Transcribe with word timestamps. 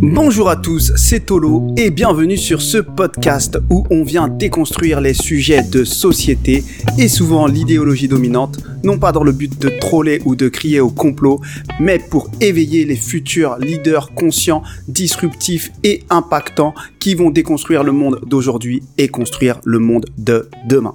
Bonjour 0.00 0.48
à 0.48 0.54
tous, 0.54 0.92
c'est 0.94 1.26
Tolo 1.26 1.74
et 1.76 1.90
bienvenue 1.90 2.36
sur 2.36 2.62
ce 2.62 2.78
podcast 2.78 3.58
où 3.68 3.84
on 3.90 4.04
vient 4.04 4.28
déconstruire 4.28 5.00
les 5.00 5.12
sujets 5.12 5.64
de 5.64 5.82
société 5.82 6.62
et 6.98 7.08
souvent 7.08 7.48
l'idéologie 7.48 8.06
dominante, 8.06 8.60
non 8.84 9.00
pas 9.00 9.10
dans 9.10 9.24
le 9.24 9.32
but 9.32 9.58
de 9.58 9.68
troller 9.68 10.22
ou 10.24 10.36
de 10.36 10.48
crier 10.48 10.78
au 10.78 10.90
complot, 10.90 11.40
mais 11.80 11.98
pour 11.98 12.30
éveiller 12.40 12.84
les 12.84 12.94
futurs 12.94 13.58
leaders 13.58 14.14
conscients, 14.14 14.62
disruptifs 14.86 15.72
et 15.82 16.04
impactants 16.10 16.74
qui 17.00 17.16
vont 17.16 17.30
déconstruire 17.30 17.82
le 17.82 17.90
monde 17.90 18.20
d'aujourd'hui 18.24 18.84
et 18.98 19.08
construire 19.08 19.60
le 19.64 19.80
monde 19.80 20.06
de 20.16 20.48
demain. 20.68 20.94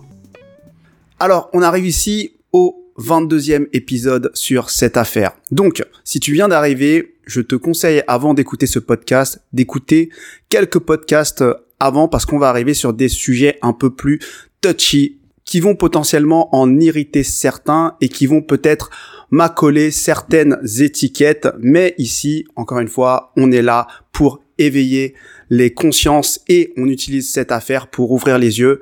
Alors, 1.19 1.49
on 1.51 1.61
arrive 1.61 1.85
ici 1.85 2.37
au 2.53 2.89
22e 2.97 3.67
épisode 3.73 4.31
sur 4.33 4.69
cette 4.69 4.95
affaire. 4.95 5.33
Donc, 5.51 5.83
si 6.05 6.21
tu 6.21 6.31
viens 6.31 6.47
d'arriver, 6.47 7.12
je 7.25 7.41
te 7.41 7.55
conseille 7.55 8.03
avant 8.07 8.33
d'écouter 8.33 8.67
ce 8.67 8.79
podcast, 8.79 9.41
d'écouter 9.53 10.09
quelques 10.49 10.79
podcasts 10.79 11.43
avant 11.79 12.07
parce 12.07 12.25
qu'on 12.25 12.39
va 12.39 12.49
arriver 12.49 12.73
sur 12.73 12.93
des 12.93 13.09
sujets 13.09 13.57
un 13.61 13.73
peu 13.73 13.93
plus 13.93 14.19
touchy 14.61 15.19
qui 15.45 15.59
vont 15.59 15.75
potentiellement 15.75 16.55
en 16.55 16.79
irriter 16.79 17.23
certains 17.23 17.95
et 17.99 18.09
qui 18.09 18.27
vont 18.27 18.41
peut-être 18.41 18.89
m'accoler 19.29 19.91
certaines 19.91 20.57
étiquettes. 20.79 21.49
Mais 21.59 21.95
ici, 21.97 22.45
encore 22.55 22.79
une 22.79 22.87
fois, 22.87 23.33
on 23.35 23.51
est 23.51 23.61
là 23.61 23.87
pour 24.11 24.41
éveiller 24.57 25.15
les 25.49 25.73
consciences 25.73 26.39
et 26.47 26.73
on 26.77 26.87
utilise 26.87 27.29
cette 27.31 27.51
affaire 27.51 27.87
pour 27.87 28.11
ouvrir 28.11 28.37
les 28.37 28.59
yeux 28.59 28.79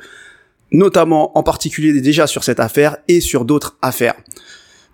notamment 0.72 1.38
en 1.38 1.44
particulier 1.44 2.00
déjà 2.00 2.28
sur 2.28 2.44
cette 2.44 2.60
affaire 2.60 2.98
et 3.08 3.20
sur 3.20 3.46
d'autres 3.46 3.78
affaires. 3.82 4.16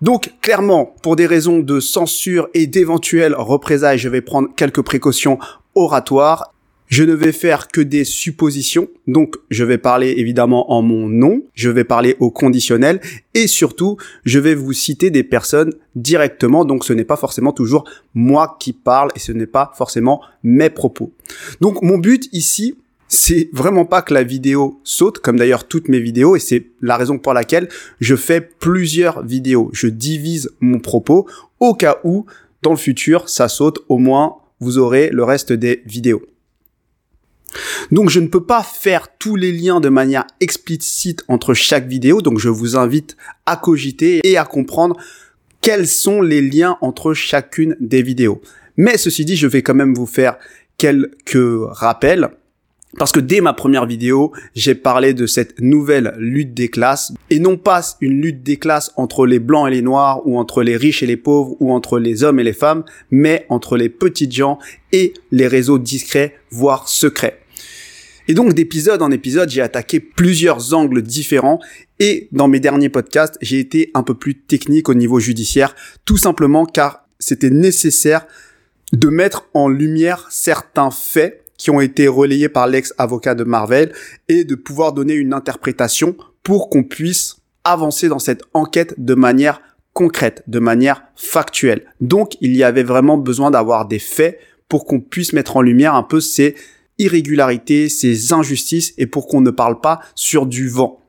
Donc 0.00 0.32
clairement, 0.40 0.94
pour 1.02 1.16
des 1.16 1.26
raisons 1.26 1.58
de 1.58 1.80
censure 1.80 2.48
et 2.54 2.66
d'éventuelles 2.66 3.34
représailles, 3.34 3.98
je 3.98 4.08
vais 4.08 4.20
prendre 4.20 4.48
quelques 4.54 4.82
précautions 4.82 5.38
oratoires. 5.74 6.52
Je 6.88 7.04
ne 7.04 7.12
vais 7.12 7.32
faire 7.32 7.68
que 7.68 7.82
des 7.82 8.04
suppositions, 8.04 8.88
donc 9.06 9.36
je 9.50 9.62
vais 9.62 9.76
parler 9.76 10.14
évidemment 10.16 10.72
en 10.72 10.80
mon 10.80 11.06
nom, 11.06 11.42
je 11.52 11.68
vais 11.68 11.84
parler 11.84 12.16
au 12.18 12.30
conditionnel, 12.30 13.02
et 13.34 13.46
surtout, 13.46 13.98
je 14.24 14.38
vais 14.38 14.54
vous 14.54 14.72
citer 14.72 15.10
des 15.10 15.22
personnes 15.22 15.74
directement, 15.96 16.64
donc 16.64 16.86
ce 16.86 16.94
n'est 16.94 17.04
pas 17.04 17.18
forcément 17.18 17.52
toujours 17.52 17.84
moi 18.14 18.56
qui 18.58 18.72
parle, 18.72 19.10
et 19.14 19.18
ce 19.18 19.32
n'est 19.32 19.46
pas 19.46 19.70
forcément 19.76 20.22
mes 20.42 20.70
propos. 20.70 21.12
Donc 21.60 21.82
mon 21.82 21.98
but 21.98 22.26
ici, 22.32 22.74
c'est 23.08 23.48
vraiment 23.52 23.86
pas 23.86 24.02
que 24.02 24.12
la 24.12 24.22
vidéo 24.22 24.80
saute, 24.84 25.18
comme 25.18 25.38
d'ailleurs 25.38 25.66
toutes 25.66 25.88
mes 25.88 25.98
vidéos, 25.98 26.36
et 26.36 26.40
c'est 26.40 26.66
la 26.80 26.96
raison 26.96 27.18
pour 27.18 27.32
laquelle 27.32 27.68
je 28.00 28.14
fais 28.14 28.40
plusieurs 28.40 29.24
vidéos. 29.24 29.70
Je 29.72 29.88
divise 29.88 30.50
mon 30.60 30.78
propos 30.78 31.26
au 31.58 31.74
cas 31.74 31.98
où, 32.04 32.26
dans 32.62 32.70
le 32.70 32.76
futur, 32.76 33.28
ça 33.28 33.48
saute, 33.48 33.80
au 33.88 33.98
moins 33.98 34.36
vous 34.60 34.78
aurez 34.78 35.08
le 35.10 35.24
reste 35.24 35.52
des 35.52 35.82
vidéos. 35.86 36.22
Donc 37.90 38.10
je 38.10 38.20
ne 38.20 38.26
peux 38.26 38.44
pas 38.44 38.62
faire 38.62 39.08
tous 39.18 39.36
les 39.36 39.52
liens 39.52 39.80
de 39.80 39.88
manière 39.88 40.26
explicite 40.40 41.24
entre 41.28 41.54
chaque 41.54 41.86
vidéo, 41.86 42.20
donc 42.20 42.38
je 42.38 42.50
vous 42.50 42.76
invite 42.76 43.16
à 43.46 43.56
cogiter 43.56 44.20
et 44.24 44.36
à 44.36 44.44
comprendre 44.44 44.96
quels 45.62 45.88
sont 45.88 46.20
les 46.20 46.42
liens 46.42 46.76
entre 46.82 47.14
chacune 47.14 47.76
des 47.80 48.02
vidéos. 48.02 48.42
Mais 48.76 48.98
ceci 48.98 49.24
dit, 49.24 49.36
je 49.36 49.46
vais 49.46 49.62
quand 49.62 49.74
même 49.74 49.94
vous 49.94 50.06
faire 50.06 50.36
quelques 50.76 51.38
rappels 51.70 52.30
parce 52.98 53.12
que 53.12 53.20
dès 53.20 53.40
ma 53.40 53.52
première 53.52 53.86
vidéo, 53.86 54.32
j'ai 54.54 54.74
parlé 54.74 55.14
de 55.14 55.26
cette 55.26 55.60
nouvelle 55.60 56.14
lutte 56.18 56.52
des 56.52 56.68
classes, 56.68 57.12
et 57.30 57.38
non 57.38 57.56
pas 57.56 57.82
une 58.00 58.20
lutte 58.20 58.42
des 58.42 58.56
classes 58.56 58.92
entre 58.96 59.24
les 59.24 59.38
blancs 59.38 59.68
et 59.68 59.70
les 59.70 59.82
noirs, 59.82 60.26
ou 60.26 60.38
entre 60.38 60.62
les 60.62 60.76
riches 60.76 61.02
et 61.02 61.06
les 61.06 61.16
pauvres, 61.16 61.56
ou 61.60 61.72
entre 61.72 61.98
les 61.98 62.24
hommes 62.24 62.40
et 62.40 62.44
les 62.44 62.52
femmes, 62.52 62.84
mais 63.10 63.46
entre 63.48 63.76
les 63.76 63.88
petites 63.88 64.32
gens 64.32 64.58
et 64.92 65.14
les 65.30 65.46
réseaux 65.46 65.78
discrets, 65.78 66.34
voire 66.50 66.88
secrets. 66.88 67.40
Et 68.26 68.34
donc 68.34 68.52
d'épisode 68.52 69.00
en 69.00 69.10
épisode, 69.10 69.48
j'ai 69.48 69.62
attaqué 69.62 70.00
plusieurs 70.00 70.74
angles 70.74 71.02
différents, 71.02 71.60
et 72.00 72.28
dans 72.32 72.48
mes 72.48 72.60
derniers 72.60 72.90
podcasts, 72.90 73.38
j'ai 73.40 73.60
été 73.60 73.90
un 73.94 74.02
peu 74.02 74.14
plus 74.14 74.34
technique 74.34 74.88
au 74.88 74.94
niveau 74.94 75.20
judiciaire, 75.20 75.74
tout 76.04 76.16
simplement 76.16 76.66
car 76.66 77.06
c'était 77.20 77.50
nécessaire 77.50 78.26
de 78.92 79.08
mettre 79.08 79.48
en 79.54 79.68
lumière 79.68 80.26
certains 80.30 80.90
faits 80.90 81.44
qui 81.58 81.70
ont 81.70 81.80
été 81.80 82.08
relayés 82.08 82.48
par 82.48 82.66
l'ex-avocat 82.66 83.34
de 83.34 83.44
Marvel 83.44 83.92
et 84.28 84.44
de 84.44 84.54
pouvoir 84.54 84.94
donner 84.94 85.14
une 85.14 85.34
interprétation 85.34 86.16
pour 86.42 86.70
qu'on 86.70 86.84
puisse 86.84 87.36
avancer 87.64 88.08
dans 88.08 88.18
cette 88.18 88.44
enquête 88.54 88.94
de 88.96 89.14
manière 89.14 89.60
concrète, 89.92 90.42
de 90.46 90.60
manière 90.60 91.02
factuelle. 91.16 91.84
Donc, 92.00 92.36
il 92.40 92.56
y 92.56 92.62
avait 92.62 92.84
vraiment 92.84 93.18
besoin 93.18 93.50
d'avoir 93.50 93.86
des 93.86 93.98
faits 93.98 94.38
pour 94.68 94.86
qu'on 94.86 95.00
puisse 95.00 95.32
mettre 95.32 95.56
en 95.56 95.62
lumière 95.62 95.94
un 95.94 96.02
peu 96.02 96.20
ces 96.20 96.54
irrégularités, 96.98 97.88
ces 97.88 98.32
injustices 98.32 98.94
et 98.96 99.06
pour 99.06 99.26
qu'on 99.26 99.40
ne 99.40 99.50
parle 99.50 99.80
pas 99.80 100.00
sur 100.14 100.46
du 100.46 100.68
vent. 100.68 101.02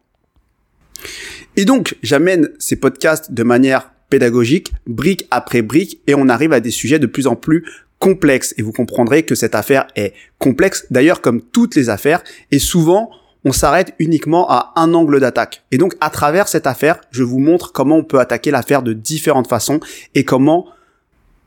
Et 1.55 1.65
donc, 1.65 1.95
j'amène 2.01 2.49
ces 2.57 2.75
podcasts 2.75 3.31
de 3.31 3.43
manière 3.43 3.91
pédagogique, 4.09 4.71
brique 4.87 5.27
après 5.29 5.61
brique, 5.61 6.01
et 6.07 6.15
on 6.15 6.29
arrive 6.29 6.53
à 6.53 6.59
des 6.59 6.71
sujets 6.71 6.99
de 6.99 7.05
plus 7.05 7.27
en 7.27 7.35
plus 7.35 7.65
complexe 7.99 8.53
et 8.57 8.61
vous 8.61 8.71
comprendrez 8.71 9.23
que 9.23 9.35
cette 9.35 9.55
affaire 9.55 9.87
est 9.95 10.13
complexe, 10.39 10.87
d'ailleurs 10.89 11.21
comme 11.21 11.41
toutes 11.41 11.75
les 11.75 11.89
affaires, 11.89 12.23
et 12.51 12.59
souvent 12.59 13.11
on 13.45 13.51
s'arrête 13.51 13.93
uniquement 13.99 14.49
à 14.49 14.73
un 14.75 14.93
angle 14.93 15.19
d'attaque. 15.19 15.63
Et 15.71 15.77
donc 15.77 15.95
à 16.01 16.09
travers 16.09 16.47
cette 16.47 16.67
affaire, 16.67 16.99
je 17.11 17.23
vous 17.23 17.39
montre 17.39 17.71
comment 17.71 17.97
on 17.97 18.03
peut 18.03 18.19
attaquer 18.19 18.51
l'affaire 18.51 18.83
de 18.83 18.93
différentes 18.93 19.47
façons 19.47 19.79
et 20.15 20.25
comment 20.25 20.67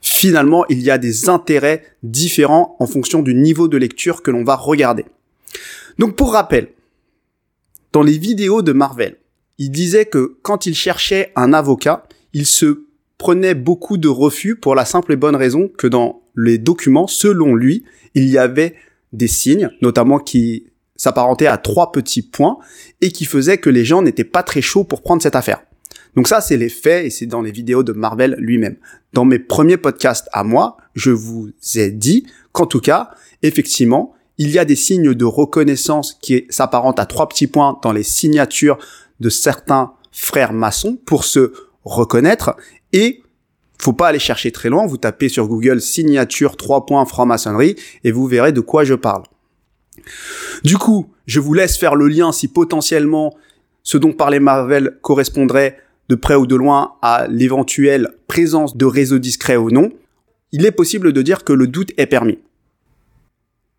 finalement 0.00 0.64
il 0.68 0.80
y 0.82 0.90
a 0.90 0.98
des 0.98 1.28
intérêts 1.28 1.84
différents 2.02 2.76
en 2.78 2.86
fonction 2.86 3.22
du 3.22 3.34
niveau 3.34 3.68
de 3.68 3.76
lecture 3.76 4.22
que 4.22 4.30
l'on 4.30 4.44
va 4.44 4.56
regarder. 4.56 5.04
Donc 5.98 6.16
pour 6.16 6.32
rappel, 6.32 6.68
dans 7.92 8.02
les 8.02 8.16
vidéos 8.16 8.62
de 8.62 8.72
Marvel, 8.72 9.18
il 9.58 9.70
disait 9.70 10.06
que 10.06 10.38
quand 10.42 10.66
il 10.66 10.74
cherchait 10.74 11.30
un 11.36 11.52
avocat, 11.52 12.04
il 12.32 12.46
se 12.46 12.86
prenait 13.18 13.54
beaucoup 13.54 13.98
de 13.98 14.08
refus 14.08 14.56
pour 14.56 14.74
la 14.74 14.84
simple 14.84 15.12
et 15.12 15.16
bonne 15.16 15.36
raison 15.36 15.68
que 15.68 15.86
dans 15.86 16.21
les 16.36 16.58
documents, 16.58 17.06
selon 17.06 17.54
lui, 17.54 17.84
il 18.14 18.28
y 18.28 18.38
avait 18.38 18.74
des 19.12 19.28
signes, 19.28 19.70
notamment 19.82 20.18
qui 20.18 20.66
s'apparentaient 20.96 21.46
à 21.46 21.58
trois 21.58 21.92
petits 21.92 22.22
points 22.22 22.58
et 23.00 23.10
qui 23.10 23.24
faisaient 23.24 23.58
que 23.58 23.70
les 23.70 23.84
gens 23.84 24.02
n'étaient 24.02 24.24
pas 24.24 24.42
très 24.42 24.62
chauds 24.62 24.84
pour 24.84 25.02
prendre 25.02 25.22
cette 25.22 25.36
affaire. 25.36 25.62
Donc 26.14 26.28
ça, 26.28 26.40
c'est 26.40 26.56
les 26.56 26.68
faits 26.68 27.06
et 27.06 27.10
c'est 27.10 27.26
dans 27.26 27.42
les 27.42 27.50
vidéos 27.50 27.82
de 27.82 27.92
Marvel 27.92 28.36
lui-même. 28.38 28.76
Dans 29.12 29.24
mes 29.24 29.38
premiers 29.38 29.78
podcasts 29.78 30.28
à 30.32 30.44
moi, 30.44 30.76
je 30.94 31.10
vous 31.10 31.50
ai 31.74 31.90
dit 31.90 32.26
qu'en 32.52 32.66
tout 32.66 32.80
cas, 32.80 33.10
effectivement, 33.42 34.14
il 34.38 34.50
y 34.50 34.58
a 34.58 34.64
des 34.64 34.76
signes 34.76 35.14
de 35.14 35.24
reconnaissance 35.24 36.16
qui 36.20 36.44
s'apparentent 36.48 36.98
à 36.98 37.06
trois 37.06 37.28
petits 37.28 37.46
points 37.46 37.78
dans 37.82 37.92
les 37.92 38.02
signatures 38.02 38.78
de 39.20 39.28
certains 39.28 39.92
frères 40.10 40.52
maçons 40.52 40.98
pour 41.04 41.24
se 41.24 41.52
reconnaître 41.84 42.56
et 42.92 43.21
faut 43.82 43.92
pas 43.92 44.08
aller 44.08 44.18
chercher 44.18 44.52
très 44.52 44.68
loin, 44.68 44.86
vous 44.86 44.96
tapez 44.96 45.28
sur 45.28 45.48
Google 45.48 45.80
signature 45.80 46.56
3 46.56 46.86
points 46.86 47.04
franc-maçonnerie 47.04 47.76
et 48.04 48.12
vous 48.12 48.26
verrez 48.26 48.52
de 48.52 48.60
quoi 48.60 48.84
je 48.84 48.94
parle. 48.94 49.24
Du 50.64 50.78
coup, 50.78 51.10
je 51.26 51.40
vous 51.40 51.54
laisse 51.54 51.76
faire 51.76 51.96
le 51.96 52.08
lien 52.08 52.32
si 52.32 52.48
potentiellement 52.48 53.36
ce 53.82 53.98
dont 53.98 54.12
parlait 54.12 54.40
Marvel 54.40 54.98
correspondrait 55.02 55.78
de 56.08 56.14
près 56.14 56.34
ou 56.34 56.46
de 56.46 56.56
loin 56.56 56.94
à 57.02 57.26
l'éventuelle 57.28 58.08
présence 58.28 58.76
de 58.76 58.84
réseaux 58.84 59.18
discrets 59.18 59.56
ou 59.56 59.70
non. 59.70 59.90
Il 60.52 60.66
est 60.66 60.72
possible 60.72 61.12
de 61.12 61.22
dire 61.22 61.44
que 61.44 61.52
le 61.52 61.66
doute 61.66 61.92
est 61.96 62.06
permis. 62.06 62.38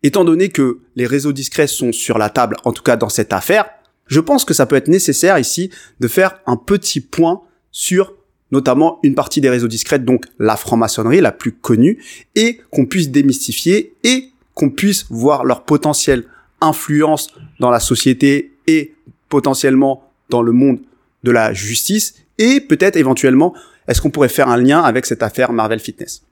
Étant 0.02 0.24
donné 0.24 0.50
que 0.50 0.80
les 0.96 1.06
réseaux 1.06 1.32
discrets 1.32 1.66
sont 1.66 1.92
sur 1.92 2.18
la 2.18 2.28
table, 2.28 2.56
en 2.64 2.72
tout 2.72 2.82
cas 2.82 2.96
dans 2.96 3.08
cette 3.08 3.32
affaire, 3.32 3.66
je 4.06 4.20
pense 4.20 4.44
que 4.44 4.52
ça 4.52 4.66
peut 4.66 4.76
être 4.76 4.88
nécessaire 4.88 5.38
ici 5.38 5.70
de 6.00 6.08
faire 6.08 6.40
un 6.46 6.56
petit 6.56 7.00
point 7.00 7.40
sur 7.70 8.13
notamment 8.54 9.00
une 9.02 9.14
partie 9.14 9.40
des 9.40 9.50
réseaux 9.50 9.68
discrets, 9.68 9.98
donc 9.98 10.26
la 10.38 10.56
franc-maçonnerie 10.56 11.20
la 11.20 11.32
plus 11.32 11.52
connue, 11.52 11.98
et 12.36 12.60
qu'on 12.70 12.86
puisse 12.86 13.10
démystifier 13.10 13.94
et 14.04 14.30
qu'on 14.54 14.70
puisse 14.70 15.06
voir 15.10 15.44
leur 15.44 15.64
potentielle 15.64 16.24
influence 16.60 17.26
dans 17.58 17.70
la 17.70 17.80
société 17.80 18.52
et 18.68 18.94
potentiellement 19.28 20.08
dans 20.30 20.40
le 20.40 20.52
monde 20.52 20.78
de 21.24 21.32
la 21.32 21.52
justice, 21.52 22.14
et 22.38 22.60
peut-être 22.60 22.96
éventuellement, 22.96 23.54
est-ce 23.88 24.00
qu'on 24.00 24.10
pourrait 24.10 24.28
faire 24.28 24.48
un 24.48 24.56
lien 24.56 24.80
avec 24.80 25.04
cette 25.04 25.22
affaire 25.22 25.52
Marvel 25.52 25.80
Fitness? 25.80 26.22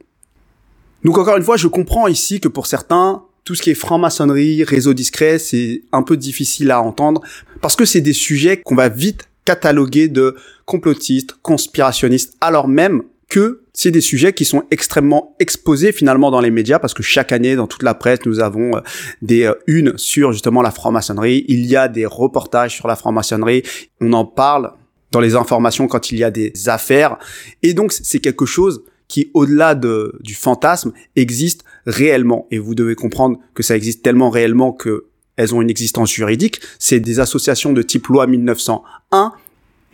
Donc 1.04 1.18
encore 1.18 1.36
une 1.36 1.42
fois, 1.42 1.56
je 1.56 1.66
comprends 1.66 2.06
ici 2.06 2.40
que 2.40 2.48
pour 2.48 2.66
certains, 2.66 3.24
tout 3.44 3.56
ce 3.56 3.62
qui 3.62 3.70
est 3.70 3.74
franc-maçonnerie, 3.74 4.62
réseau 4.62 4.94
discret, 4.94 5.38
c'est 5.38 5.82
un 5.90 6.02
peu 6.02 6.16
difficile 6.16 6.70
à 6.70 6.80
entendre, 6.80 7.20
parce 7.60 7.74
que 7.74 7.84
c'est 7.84 8.00
des 8.00 8.12
sujets 8.12 8.58
qu'on 8.58 8.76
va 8.76 8.88
vite 8.88 9.28
cataloguer 9.44 10.06
de 10.06 10.36
complotistes, 10.72 11.34
conspirationnistes, 11.42 12.34
alors 12.40 12.66
même 12.66 13.02
que 13.28 13.64
c'est 13.74 13.90
des 13.90 14.00
sujets 14.00 14.32
qui 14.32 14.46
sont 14.46 14.62
extrêmement 14.70 15.36
exposés 15.38 15.92
finalement 15.92 16.30
dans 16.30 16.40
les 16.40 16.50
médias 16.50 16.78
parce 16.78 16.94
que 16.94 17.02
chaque 17.02 17.30
année 17.30 17.56
dans 17.56 17.66
toute 17.66 17.82
la 17.82 17.92
presse 17.92 18.20
nous 18.24 18.40
avons 18.40 18.76
euh, 18.76 18.80
des 19.20 19.42
euh, 19.44 19.54
unes 19.66 19.92
sur 19.96 20.32
justement 20.32 20.62
la 20.62 20.70
franc-maçonnerie, 20.70 21.44
il 21.46 21.66
y 21.66 21.76
a 21.76 21.88
des 21.88 22.06
reportages 22.06 22.74
sur 22.74 22.88
la 22.88 22.96
franc-maçonnerie, 22.96 23.62
on 24.00 24.14
en 24.14 24.24
parle 24.24 24.72
dans 25.10 25.20
les 25.20 25.34
informations 25.34 25.88
quand 25.88 26.10
il 26.10 26.16
y 26.18 26.24
a 26.24 26.30
des 26.30 26.54
affaires. 26.70 27.18
Et 27.62 27.74
donc 27.74 27.92
c'est 27.92 28.20
quelque 28.20 28.46
chose 28.46 28.82
qui 29.08 29.30
au-delà 29.34 29.74
de, 29.74 30.18
du 30.20 30.34
fantasme 30.34 30.92
existe 31.16 31.64
réellement, 31.84 32.46
et 32.50 32.58
vous 32.58 32.74
devez 32.74 32.94
comprendre 32.94 33.38
que 33.52 33.62
ça 33.62 33.76
existe 33.76 34.02
tellement 34.02 34.30
réellement 34.30 34.72
que 34.72 35.08
elles 35.36 35.54
ont 35.54 35.60
une 35.60 35.70
existence 35.70 36.10
juridique, 36.10 36.60
c'est 36.78 37.00
des 37.00 37.20
associations 37.20 37.72
de 37.72 37.82
type 37.82 38.06
loi 38.06 38.26
1901, 38.26 39.32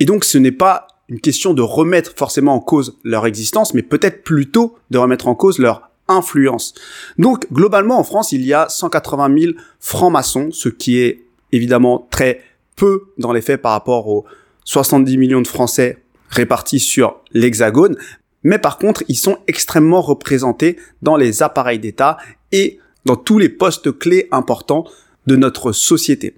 et 0.01 0.05
donc 0.05 0.25
ce 0.25 0.39
n'est 0.39 0.53
pas 0.53 0.89
une 1.09 1.21
question 1.21 1.55
de 1.55 1.63
remettre 1.63 2.13
forcément 2.17 2.55
en 2.55 2.61
cause 2.61 2.99
leur 3.03 3.27
existence, 3.27 3.75
mais 3.75 3.83
peut-être 3.83 4.23
plutôt 4.23 4.77
de 4.91 4.99
remettre 4.99 5.27
en 5.27 5.35
cause 5.35 5.59
leur 5.59 5.91
influence. 6.07 6.75
Donc 7.19 7.51
globalement 7.53 7.99
en 7.99 8.05
France, 8.05 8.33
il 8.33 8.45
y 8.45 8.53
a 8.53 8.69
180 8.69 9.39
000 9.39 9.53
francs-maçons, 9.81 10.51
ce 10.53 10.69
qui 10.69 10.99
est 10.99 11.25
évidemment 11.53 12.07
très 12.11 12.43
peu 12.77 13.05
dans 13.19 13.33
les 13.33 13.41
faits 13.41 13.63
par 13.63 13.73
rapport 13.73 14.09
aux 14.09 14.25
70 14.65 15.17
millions 15.17 15.41
de 15.41 15.49
Français 15.49 15.99
répartis 16.29 16.81
sur 16.81 17.21
l'Hexagone, 17.33 17.97
mais 18.43 18.59
par 18.59 18.79
contre, 18.79 19.03
ils 19.09 19.17
sont 19.17 19.39
extrêmement 19.47 20.01
représentés 20.01 20.79
dans 21.03 21.17
les 21.17 21.43
appareils 21.43 21.79
d'État 21.79 22.19
et 22.53 22.79
dans 23.05 23.17
tous 23.17 23.39
les 23.39 23.49
postes 23.49 23.97
clés 23.99 24.29
importants 24.31 24.85
de 25.27 25.37
notre 25.37 25.73
société. 25.73 26.37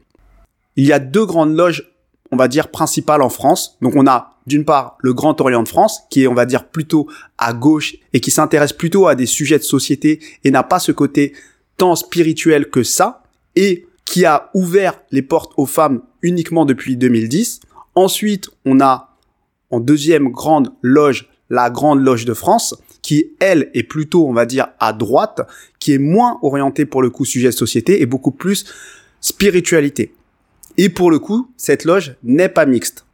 Il 0.77 0.87
y 0.87 0.93
a 0.93 0.99
deux 0.99 1.27
grandes 1.27 1.57
loges, 1.57 1.93
on 2.33 2.37
va 2.37 2.49
dire, 2.49 2.69
principales 2.69 3.23
en 3.23 3.29
France. 3.29 3.77
Donc 3.81 3.95
on 3.97 4.07
a 4.07 4.35
d'une 4.47 4.65
part 4.65 4.97
le 5.01 5.13
Grand 5.15 5.41
Orient 5.41 5.63
de 5.63 5.69
France, 5.69 6.01
qui 6.11 6.23
est, 6.23 6.27
on 6.27 6.35
va 6.35 6.47
dire, 6.47 6.69
plutôt 6.69 7.09
à 7.39 7.53
gauche 7.53 7.97
et 8.13 8.21
qui 8.21 8.31
s'intéresse 8.31 8.73
plutôt 8.73 9.07
à 9.07 9.15
des 9.15 9.27
sujets 9.27 9.59
de 9.59 9.65
société 9.65 10.21
et 10.45 10.51
n'a 10.51 10.63
pas 10.63 10.79
ce 10.79 10.93
côté 10.93 11.35
tant 11.77 11.97
spirituel 11.97 12.69
que 12.69 12.83
ça, 12.83 13.23
et 13.57 13.87
qui 14.05 14.25
a 14.25 14.51
ouvert 14.55 15.01
les 15.11 15.23
portes 15.23 15.53
aux 15.57 15.67
femmes 15.67 16.03
uniquement 16.23 16.67
depuis 16.67 16.97
2010. 16.97 17.61
Ensuite, 17.95 18.51
on 18.65 18.81
a 18.81 19.17
en 19.71 19.81
deuxième 19.81 20.31
grande 20.31 20.73
loge 20.83 21.29
la 21.51 21.69
Grande 21.69 22.03
Loge 22.03 22.25
de 22.25 22.33
France, 22.33 22.77
qui 23.03 23.33
elle 23.41 23.71
est 23.75 23.83
plutôt, 23.83 24.27
on 24.29 24.33
va 24.33 24.47
dire, 24.47 24.69
à 24.79 24.93
droite, 24.93 25.41
qui 25.81 25.93
est 25.93 25.99
moins 25.99 26.39
orientée 26.43 26.87
pour 26.87 27.03
le 27.03 27.11
coup 27.11 27.25
sujet 27.25 27.49
de 27.49 27.55
société 27.55 28.01
et 28.01 28.07
beaucoup 28.07 28.31
plus 28.31 28.65
spiritualité. 29.21 30.15
Et 30.83 30.89
pour 30.89 31.11
le 31.11 31.19
coup, 31.19 31.53
cette 31.59 31.85
loge 31.85 32.17
n'est 32.23 32.49
pas 32.49 32.65
mixte. 32.65 33.05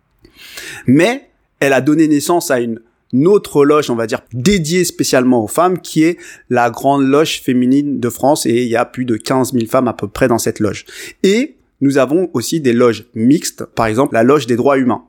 Mais 0.87 1.31
elle 1.59 1.73
a 1.73 1.81
donné 1.81 2.07
naissance 2.07 2.53
à 2.53 2.61
une 2.61 2.79
autre 3.27 3.65
loge, 3.65 3.91
on 3.91 3.97
va 3.97 4.07
dire, 4.07 4.21
dédiée 4.33 4.85
spécialement 4.85 5.43
aux 5.43 5.49
femmes, 5.49 5.81
qui 5.81 6.05
est 6.05 6.17
la 6.49 6.71
Grande 6.71 7.05
Loge 7.05 7.41
féminine 7.43 7.99
de 7.99 8.09
France, 8.09 8.47
et 8.47 8.63
il 8.63 8.69
y 8.69 8.77
a 8.77 8.85
plus 8.85 9.05
de 9.05 9.17
15 9.17 9.53
000 9.53 9.67
femmes 9.67 9.89
à 9.89 9.95
peu 9.95 10.07
près 10.07 10.29
dans 10.29 10.39
cette 10.39 10.61
loge. 10.61 10.85
Et 11.25 11.57
nous 11.81 11.99
avons 11.99 12.31
aussi 12.35 12.61
des 12.61 12.73
loges 12.73 13.07
mixtes, 13.17 13.65
par 13.65 13.87
exemple 13.87 14.15
la 14.15 14.23
Loge 14.23 14.47
des 14.47 14.55
droits 14.55 14.79
humains. 14.79 15.03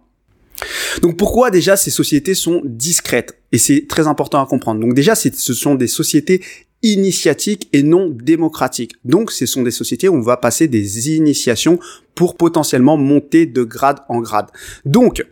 Donc 1.04 1.16
pourquoi 1.16 1.52
déjà 1.52 1.78
ces 1.78 1.92
sociétés 1.92 2.34
sont 2.34 2.64
discrètes? 2.66 3.40
Et 3.52 3.60
c'est 3.60 3.86
très 3.88 4.08
important 4.08 4.44
à 4.44 4.48
comprendre. 4.48 4.82
Donc 4.82 4.96
déjà, 4.96 5.14
ce 5.14 5.54
sont 5.54 5.76
des 5.76 5.86
sociétés 5.86 6.42
initiatiques 6.84 7.70
et 7.74 7.84
non 7.84 8.10
démocratiques. 8.10 8.96
Donc 9.06 9.32
ce 9.32 9.46
sont 9.46 9.64
des 9.64 9.72
sociétés 9.72 10.10
où 10.10 10.16
on 10.16 10.22
va 10.22 10.38
passer 10.38 10.68
des 10.68 11.16
initiations 11.16 11.80
pour 12.16 12.36
potentiellement 12.36 12.98
monter 12.98 13.46
de 13.46 13.64
grade 13.64 14.00
en 14.10 14.20
grade. 14.20 14.48
Donc 14.86 15.26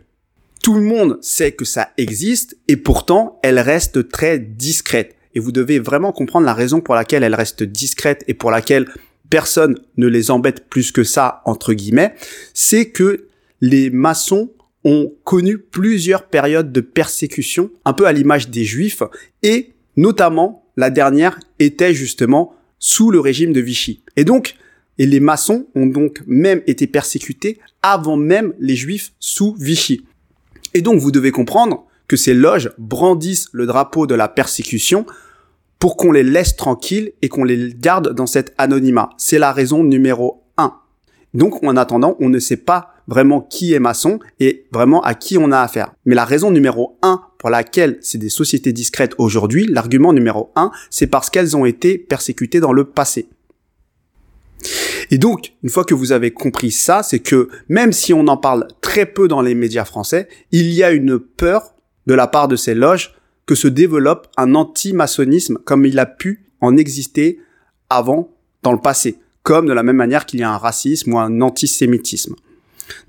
tout 0.62 0.74
le 0.74 0.80
monde 0.80 1.18
sait 1.20 1.52
que 1.52 1.64
ça 1.64 1.90
existe 1.96 2.56
et 2.68 2.76
pourtant 2.76 3.38
elles 3.42 3.60
restent 3.60 4.08
très 4.08 4.38
discrètes. 4.38 5.14
Et 5.34 5.38
vous 5.38 5.52
devez 5.52 5.78
vraiment 5.78 6.12
comprendre 6.12 6.46
la 6.46 6.54
raison 6.54 6.80
pour 6.80 6.94
laquelle 6.94 7.22
elles 7.22 7.34
restent 7.34 7.62
discrètes 7.62 8.24
et 8.26 8.34
pour 8.34 8.50
laquelle 8.50 8.86
personne 9.30 9.78
ne 9.96 10.06
les 10.06 10.30
embête 10.30 10.68
plus 10.68 10.92
que 10.92 11.04
ça, 11.04 11.42
entre 11.44 11.72
guillemets, 11.72 12.14
c'est 12.54 12.90
que 12.90 13.28
les 13.60 13.90
maçons 13.90 14.50
ont 14.84 15.12
connu 15.24 15.58
plusieurs 15.58 16.26
périodes 16.26 16.72
de 16.72 16.80
persécution, 16.80 17.70
un 17.84 17.92
peu 17.92 18.06
à 18.06 18.12
l'image 18.12 18.50
des 18.50 18.64
juifs, 18.64 19.02
et 19.42 19.72
notamment 19.96 20.65
la 20.76 20.90
dernière 20.90 21.38
était 21.58 21.94
justement 21.94 22.54
sous 22.78 23.10
le 23.10 23.20
régime 23.20 23.52
de 23.52 23.60
Vichy. 23.60 24.02
Et 24.16 24.24
donc, 24.24 24.56
et 24.98 25.06
les 25.06 25.20
maçons 25.20 25.66
ont 25.74 25.86
donc 25.86 26.22
même 26.26 26.62
été 26.66 26.86
persécutés 26.86 27.58
avant 27.82 28.16
même 28.16 28.54
les 28.58 28.76
juifs 28.76 29.12
sous 29.20 29.54
Vichy. 29.58 30.06
Et 30.74 30.82
donc 30.82 31.00
vous 31.00 31.10
devez 31.10 31.30
comprendre 31.30 31.86
que 32.08 32.16
ces 32.16 32.34
loges 32.34 32.70
brandissent 32.78 33.48
le 33.52 33.66
drapeau 33.66 34.06
de 34.06 34.14
la 34.14 34.28
persécution 34.28 35.06
pour 35.78 35.96
qu'on 35.96 36.12
les 36.12 36.22
laisse 36.22 36.56
tranquilles 36.56 37.12
et 37.20 37.28
qu'on 37.28 37.44
les 37.44 37.74
garde 37.74 38.14
dans 38.14 38.26
cet 38.26 38.54
anonymat. 38.58 39.10
C'est 39.18 39.38
la 39.38 39.52
raison 39.52 39.84
numéro 39.84 40.44
un. 40.56 40.74
Donc 41.34 41.62
en 41.62 41.76
attendant, 41.76 42.16
on 42.20 42.28
ne 42.28 42.38
sait 42.38 42.56
pas 42.56 42.94
vraiment 43.06 43.40
qui 43.40 43.74
est 43.74 43.78
maçon 43.78 44.18
et 44.40 44.66
vraiment 44.72 45.02
à 45.02 45.14
qui 45.14 45.36
on 45.36 45.52
a 45.52 45.60
affaire. 45.60 45.92
Mais 46.04 46.14
la 46.14 46.24
raison 46.24 46.50
numéro 46.50 46.98
un 47.02 47.20
pour 47.38 47.50
laquelle 47.50 47.98
c'est 48.00 48.18
des 48.18 48.28
sociétés 48.28 48.72
discrètes 48.72 49.14
aujourd'hui, 49.18 49.66
l'argument 49.66 50.12
numéro 50.12 50.50
un, 50.56 50.70
c'est 50.90 51.06
parce 51.06 51.30
qu'elles 51.30 51.56
ont 51.56 51.64
été 51.64 51.98
persécutées 51.98 52.60
dans 52.60 52.72
le 52.72 52.84
passé. 52.84 53.28
Et 55.10 55.18
donc, 55.18 55.52
une 55.62 55.70
fois 55.70 55.84
que 55.84 55.94
vous 55.94 56.12
avez 56.12 56.32
compris 56.32 56.70
ça, 56.70 57.02
c'est 57.02 57.20
que 57.20 57.48
même 57.68 57.92
si 57.92 58.12
on 58.12 58.26
en 58.26 58.36
parle 58.36 58.66
très 58.80 59.06
peu 59.06 59.28
dans 59.28 59.40
les 59.40 59.54
médias 59.54 59.84
français, 59.84 60.28
il 60.50 60.72
y 60.72 60.82
a 60.82 60.90
une 60.90 61.18
peur 61.18 61.74
de 62.06 62.14
la 62.14 62.26
part 62.26 62.48
de 62.48 62.56
ces 62.56 62.74
loges 62.74 63.14
que 63.46 63.54
se 63.54 63.68
développe 63.68 64.28
un 64.36 64.54
anti-maçonnisme 64.54 65.58
comme 65.64 65.86
il 65.86 65.98
a 65.98 66.06
pu 66.06 66.46
en 66.60 66.76
exister 66.76 67.38
avant 67.88 68.30
dans 68.62 68.72
le 68.72 68.80
passé, 68.80 69.18
comme 69.44 69.66
de 69.66 69.72
la 69.72 69.84
même 69.84 69.96
manière 69.96 70.26
qu'il 70.26 70.40
y 70.40 70.42
a 70.42 70.50
un 70.50 70.58
racisme 70.58 71.12
ou 71.12 71.18
un 71.18 71.40
antisémitisme. 71.40 72.34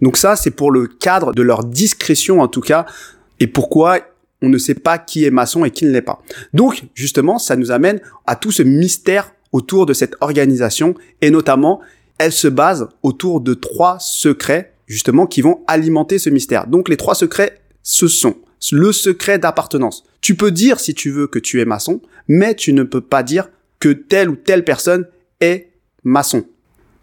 Donc 0.02 0.18
ça, 0.18 0.36
c'est 0.36 0.52
pour 0.52 0.72
le 0.72 0.88
cadre 0.88 1.34
de 1.34 1.42
leur 1.42 1.64
discrétion 1.64 2.42
en 2.42 2.48
tout 2.48 2.62
cas, 2.62 2.86
et 3.40 3.48
pourquoi 3.48 4.00
on 4.42 4.50
ne 4.50 4.58
sait 4.58 4.76
pas 4.76 4.98
qui 4.98 5.26
est 5.26 5.32
maçon 5.32 5.66
et 5.66 5.72
qui 5.72 5.86
ne 5.86 5.92
l'est 5.92 6.02
pas. 6.02 6.22
Donc 6.54 6.84
justement, 6.94 7.40
ça 7.40 7.56
nous 7.56 7.72
amène 7.72 8.00
à 8.26 8.36
tout 8.36 8.52
ce 8.52 8.64
mystère 8.64 9.34
autour 9.52 9.86
de 9.86 9.94
cette 9.94 10.16
organisation, 10.20 10.94
et 11.22 11.32
notamment, 11.32 11.80
elle 12.18 12.34
se 12.34 12.48
base 12.48 12.90
autour 13.02 13.42
de 13.42 13.54
trois 13.54 13.98
secrets, 14.00 14.74
justement, 14.88 15.26
qui 15.26 15.42
vont 15.42 15.62
alimenter 15.68 16.20
ce 16.20 16.30
mystère. 16.30 16.68
Donc 16.68 16.90
les 16.90 16.98
trois 16.98 17.16
secrets, 17.16 17.62
ce 17.82 18.08
sont 18.08 18.36
le 18.72 18.92
secret 18.92 19.40
d'appartenance. 19.40 20.04
Tu 20.22 20.36
peux 20.36 20.52
dire 20.52 20.80
si 20.80 20.94
tu 20.94 21.12
veux 21.12 21.28
que 21.28 21.40
tu 21.40 21.62
es 21.62 21.66
maçon, 21.66 22.02
mais 22.28 22.56
tu 22.56 22.74
ne 22.74 22.84
peux 22.84 23.02
pas 23.02 23.24
dire 23.24 23.50
que 23.80 23.90
telle 23.90 24.30
ou 24.30 24.36
telle 24.36 24.64
personne 24.64 25.08
est 25.40 25.70
maçon. 26.04 26.46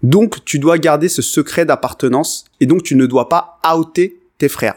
Donc, 0.02 0.44
tu 0.44 0.58
dois 0.58 0.78
garder 0.78 1.08
ce 1.08 1.22
secret 1.22 1.64
d'appartenance 1.64 2.44
et 2.60 2.66
donc 2.66 2.82
tu 2.82 2.94
ne 2.94 3.06
dois 3.06 3.28
pas 3.28 3.58
outer 3.74 4.18
tes 4.36 4.50
frères. 4.50 4.74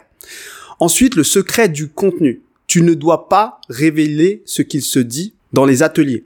Ensuite, 0.80 1.16
le 1.16 1.24
secret 1.24 1.68
du 1.68 1.88
contenu. 1.88 2.40
Tu 2.68 2.82
ne 2.82 2.94
dois 2.94 3.28
pas 3.28 3.60
révéler 3.68 4.42
ce 4.44 4.62
qu'il 4.62 4.82
se 4.82 5.00
dit 5.00 5.34
dans 5.52 5.64
les 5.64 5.82
ateliers. 5.82 6.24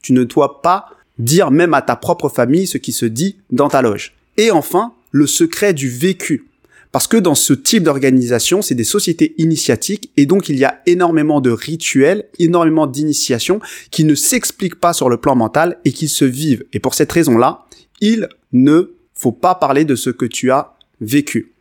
Tu 0.00 0.12
ne 0.12 0.24
dois 0.24 0.62
pas 0.62 0.86
dire 1.18 1.50
même 1.50 1.74
à 1.74 1.82
ta 1.82 1.96
propre 1.96 2.28
famille 2.28 2.66
ce 2.66 2.78
qui 2.78 2.92
se 2.92 3.06
dit 3.06 3.36
dans 3.50 3.68
ta 3.68 3.82
loge. 3.82 4.14
Et 4.38 4.50
enfin, 4.50 4.94
le 5.10 5.26
secret 5.26 5.74
du 5.74 5.88
vécu. 5.88 6.46
Parce 6.92 7.06
que 7.06 7.16
dans 7.16 7.34
ce 7.34 7.52
type 7.52 7.84
d'organisation, 7.84 8.60
c'est 8.60 8.74
des 8.74 8.84
sociétés 8.84 9.34
initiatiques 9.38 10.10
et 10.16 10.26
donc 10.26 10.48
il 10.48 10.56
y 10.58 10.64
a 10.64 10.80
énormément 10.86 11.40
de 11.40 11.50
rituels, 11.50 12.26
énormément 12.38 12.86
d'initiations 12.86 13.60
qui 13.90 14.04
ne 14.04 14.14
s'expliquent 14.14 14.80
pas 14.80 14.92
sur 14.92 15.08
le 15.08 15.18
plan 15.18 15.36
mental 15.36 15.78
et 15.84 15.92
qui 15.92 16.08
se 16.08 16.24
vivent. 16.24 16.64
Et 16.72 16.80
pour 16.80 16.94
cette 16.94 17.12
raison-là, 17.12 17.66
il 18.00 18.28
ne 18.52 18.94
faut 19.14 19.32
pas 19.32 19.54
parler 19.54 19.84
de 19.84 19.94
ce 19.94 20.10
que 20.10 20.26
tu 20.26 20.50
as 20.50 20.74
vécu. 21.00 21.52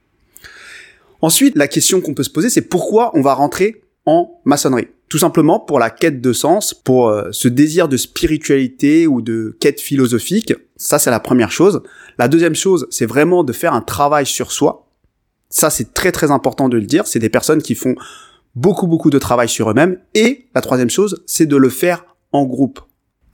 Ensuite, 1.21 1.55
la 1.55 1.67
question 1.67 2.01
qu'on 2.01 2.13
peut 2.13 2.23
se 2.23 2.29
poser, 2.29 2.50
c'est 2.50 2.61
pourquoi 2.61 3.11
on 3.13 3.21
va 3.21 3.33
rentrer 3.33 3.80
en 4.05 4.41
maçonnerie 4.46 4.88
Tout 5.10 5.17
simplement 5.17 5.60
pour 5.60 5.79
la 5.79 5.89
quête 5.89 6.22
de 6.22 6.34
sens, 6.34 6.74
pour 6.74 7.10
euh, 7.10 7.29
ce 7.31 7.48
désir 7.48 7.88
de 7.88 7.98
spiritualité 7.98 9.08
ou 9.08 9.22
de 9.22 9.55
quête 9.60 9.79
philosophique. 9.79 10.53
Ça, 10.75 11.00
c'est 11.00 11.12
la 11.12 11.20
première 11.20 11.51
chose. 11.51 11.81
La 12.17 12.27
deuxième 12.27 12.55
chose, 12.55 12.88
c'est 12.89 13.05
vraiment 13.05 13.43
de 13.43 13.53
faire 13.53 13.74
un 13.74 13.81
travail 13.81 14.25
sur 14.25 14.51
soi. 14.51 14.88
Ça, 15.50 15.70
c'est 15.70 15.93
très 15.93 16.12
très 16.12 16.31
important 16.31 16.70
de 16.70 16.77
le 16.77 16.86
dire. 16.86 17.05
C'est 17.08 17.20
des 17.20 17.29
personnes 17.29 17.62
qui 17.62 17.75
font 17.75 17.96
beaucoup 18.55 18.88
beaucoup 18.88 19.10
de 19.10 19.20
travail 19.20 19.50
sur 19.50 19.70
eux-mêmes. 19.70 19.98
Et 20.13 20.48
la 20.55 20.62
troisième 20.62 20.89
chose, 20.89 21.24
c'est 21.25 21.46
de 21.46 21.55
le 21.55 21.70
faire 21.70 22.05
en 22.31 22.46
groupe, 22.46 22.79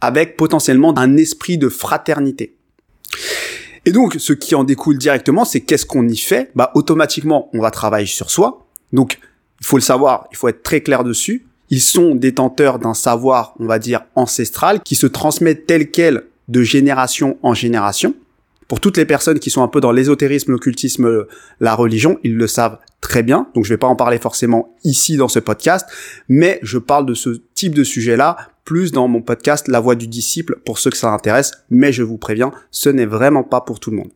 avec 0.01 0.37
potentiellement 0.37 0.97
un 0.97 1.17
esprit 1.17 1.57
de 1.57 1.69
fraternité. 1.69 2.57
Et 3.85 3.91
donc, 3.91 4.15
ce 4.19 4.33
qui 4.33 4.53
en 4.55 4.63
découle 4.63 4.97
directement, 4.97 5.45
c'est 5.45 5.61
qu'est-ce 5.61 5.85
qu'on 5.85 6.07
y 6.07 6.17
fait? 6.17 6.51
Bah, 6.55 6.71
automatiquement, 6.75 7.49
on 7.53 7.61
va 7.61 7.71
travailler 7.71 8.07
sur 8.07 8.29
soi. 8.29 8.67
Donc, 8.91 9.19
il 9.59 9.65
faut 9.65 9.77
le 9.77 9.81
savoir, 9.81 10.27
il 10.31 10.37
faut 10.37 10.47
être 10.47 10.63
très 10.63 10.81
clair 10.81 11.03
dessus. 11.03 11.45
Ils 11.69 11.81
sont 11.81 12.15
détenteurs 12.15 12.79
d'un 12.79 12.93
savoir, 12.93 13.53
on 13.59 13.65
va 13.65 13.79
dire, 13.79 14.01
ancestral, 14.15 14.81
qui 14.81 14.95
se 14.95 15.07
transmet 15.07 15.55
tel 15.55 15.91
quel 15.91 16.23
de 16.47 16.63
génération 16.63 17.37
en 17.43 17.53
génération. 17.53 18.13
Pour 18.67 18.79
toutes 18.79 18.97
les 18.97 19.05
personnes 19.05 19.39
qui 19.39 19.49
sont 19.49 19.63
un 19.63 19.67
peu 19.67 19.79
dans 19.79 19.91
l'ésotérisme, 19.91 20.51
l'occultisme, 20.51 21.25
la 21.59 21.75
religion, 21.75 22.19
ils 22.23 22.35
le 22.35 22.47
savent 22.47 22.77
très 22.99 23.23
bien. 23.23 23.47
Donc 23.55 23.63
je 23.63 23.69
vais 23.69 23.77
pas 23.77 23.87
en 23.87 23.95
parler 23.95 24.17
forcément 24.17 24.75
ici 24.83 25.17
dans 25.17 25.29
ce 25.29 25.39
podcast, 25.39 25.87
mais 26.27 26.59
je 26.63 26.77
parle 26.77 27.05
de 27.05 27.13
ce 27.13 27.41
type 27.53 27.73
de 27.73 27.83
sujet-là 27.83 28.37
plus 28.65 28.91
dans 28.91 29.07
mon 29.07 29.21
podcast 29.21 29.69
La 29.69 29.79
Voix 29.79 29.95
du 29.95 30.07
disciple 30.07 30.59
pour 30.65 30.79
ceux 30.79 30.89
que 30.89 30.97
ça 30.97 31.13
intéresse, 31.13 31.53
mais 31.69 31.93
je 31.93 32.03
vous 32.03 32.17
préviens, 32.17 32.51
ce 32.69 32.89
n'est 32.89 33.05
vraiment 33.05 33.43
pas 33.43 33.61
pour 33.61 33.79
tout 33.79 33.91
le 33.91 33.97
monde. 33.97 34.11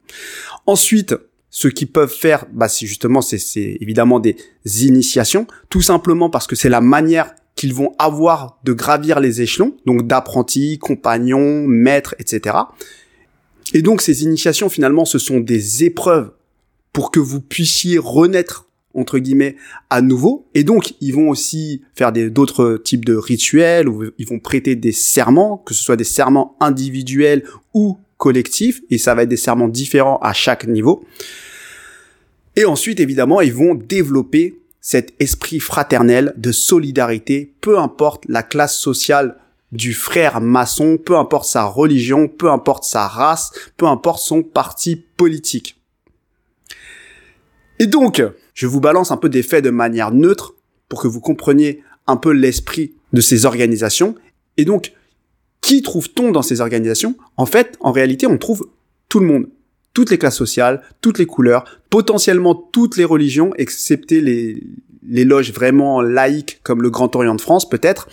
Ensuite, 0.65 1.15
ce 1.51 1.67
qu'ils 1.67 1.91
peuvent 1.91 2.13
faire, 2.13 2.45
bah, 2.53 2.69
c'est 2.69 2.87
justement, 2.87 3.21
c'est 3.21 3.77
évidemment 3.81 4.19
des 4.19 4.37
initiations, 4.65 5.45
tout 5.69 5.81
simplement 5.81 6.29
parce 6.29 6.47
que 6.47 6.55
c'est 6.55 6.69
la 6.69 6.81
manière 6.81 7.35
qu'ils 7.55 7.73
vont 7.73 7.93
avoir 7.99 8.57
de 8.63 8.73
gravir 8.73 9.19
les 9.19 9.41
échelons, 9.41 9.75
donc 9.85 10.07
d'apprentis, 10.07 10.79
compagnons, 10.79 11.67
maîtres, 11.67 12.15
etc. 12.17 12.55
Et 13.73 13.81
donc 13.81 14.01
ces 14.01 14.23
initiations 14.23 14.69
finalement 14.69 15.05
ce 15.05 15.19
sont 15.19 15.39
des 15.39 15.83
épreuves 15.83 16.31
pour 16.93 17.11
que 17.11 17.19
vous 17.19 17.41
puissiez 17.41 17.97
renaître 17.97 18.67
entre 18.93 19.19
guillemets 19.19 19.55
à 19.89 20.01
nouveau 20.01 20.45
et 20.53 20.65
donc 20.65 20.95
ils 20.99 21.13
vont 21.13 21.29
aussi 21.29 21.81
faire 21.95 22.11
d'autres 22.11 22.81
types 22.83 23.05
de 23.05 23.15
rituels 23.15 23.87
où 23.87 24.03
ils 24.17 24.27
vont 24.27 24.39
prêter 24.39 24.75
des 24.75 24.91
serments 24.91 25.57
que 25.57 25.73
ce 25.73 25.81
soit 25.81 25.95
des 25.95 26.03
serments 26.03 26.57
individuels 26.59 27.43
ou 27.73 27.97
collectifs 28.21 28.81
et 28.91 28.99
ça 28.99 29.15
va 29.15 29.23
être 29.23 29.29
des 29.29 29.35
serments 29.35 29.67
différents 29.67 30.19
à 30.21 30.31
chaque 30.31 30.67
niveau 30.67 31.03
et 32.55 32.65
ensuite 32.65 32.99
évidemment 32.99 33.41
ils 33.41 33.53
vont 33.53 33.73
développer 33.73 34.59
cet 34.79 35.13
esprit 35.19 35.59
fraternel 35.59 36.33
de 36.37 36.51
solidarité 36.51 37.51
peu 37.61 37.79
importe 37.79 38.25
la 38.27 38.43
classe 38.43 38.77
sociale 38.77 39.37
du 39.71 39.93
frère 39.93 40.41
maçon, 40.41 40.97
peu 40.97 41.17
importe 41.17 41.45
sa 41.45 41.63
religion, 41.63 42.27
peu 42.27 42.51
importe 42.51 42.83
sa 42.83 43.07
race, 43.07 43.51
peu 43.77 43.85
importe 43.87 44.19
son 44.19 44.43
parti 44.43 44.97
politique. 45.17 45.81
Et 47.79 47.87
donc, 47.87 48.21
je 48.53 48.67
vous 48.67 48.81
balance 48.81 49.11
un 49.11 49.17
peu 49.17 49.29
des 49.29 49.43
faits 49.43 49.63
de 49.63 49.69
manière 49.69 50.11
neutre 50.11 50.55
pour 50.89 51.01
que 51.01 51.07
vous 51.07 51.21
compreniez 51.21 51.83
un 52.05 52.17
peu 52.17 52.31
l'esprit 52.31 52.95
de 53.13 53.21
ces 53.21 53.45
organisations. 53.45 54.15
Et 54.57 54.65
donc, 54.65 54.91
qui 55.61 55.81
trouve-t-on 55.81 56.31
dans 56.31 56.41
ces 56.41 56.59
organisations? 56.59 57.15
En 57.37 57.45
fait, 57.45 57.77
en 57.79 57.91
réalité, 57.91 58.27
on 58.27 58.37
trouve 58.37 58.67
tout 59.07 59.19
le 59.19 59.27
monde. 59.27 59.47
Toutes 59.93 60.09
les 60.09 60.17
classes 60.17 60.37
sociales, 60.37 60.81
toutes 61.01 61.19
les 61.19 61.25
couleurs, 61.25 61.65
potentiellement 61.89 62.55
toutes 62.55 62.97
les 62.97 63.05
religions, 63.05 63.53
excepté 63.57 64.21
les, 64.21 65.25
loges 65.25 65.51
vraiment 65.51 66.01
laïques 66.01 66.59
comme 66.63 66.81
le 66.81 66.89
Grand 66.89 67.13
Orient 67.15 67.35
de 67.35 67.41
France 67.41 67.69
peut-être, 67.69 68.07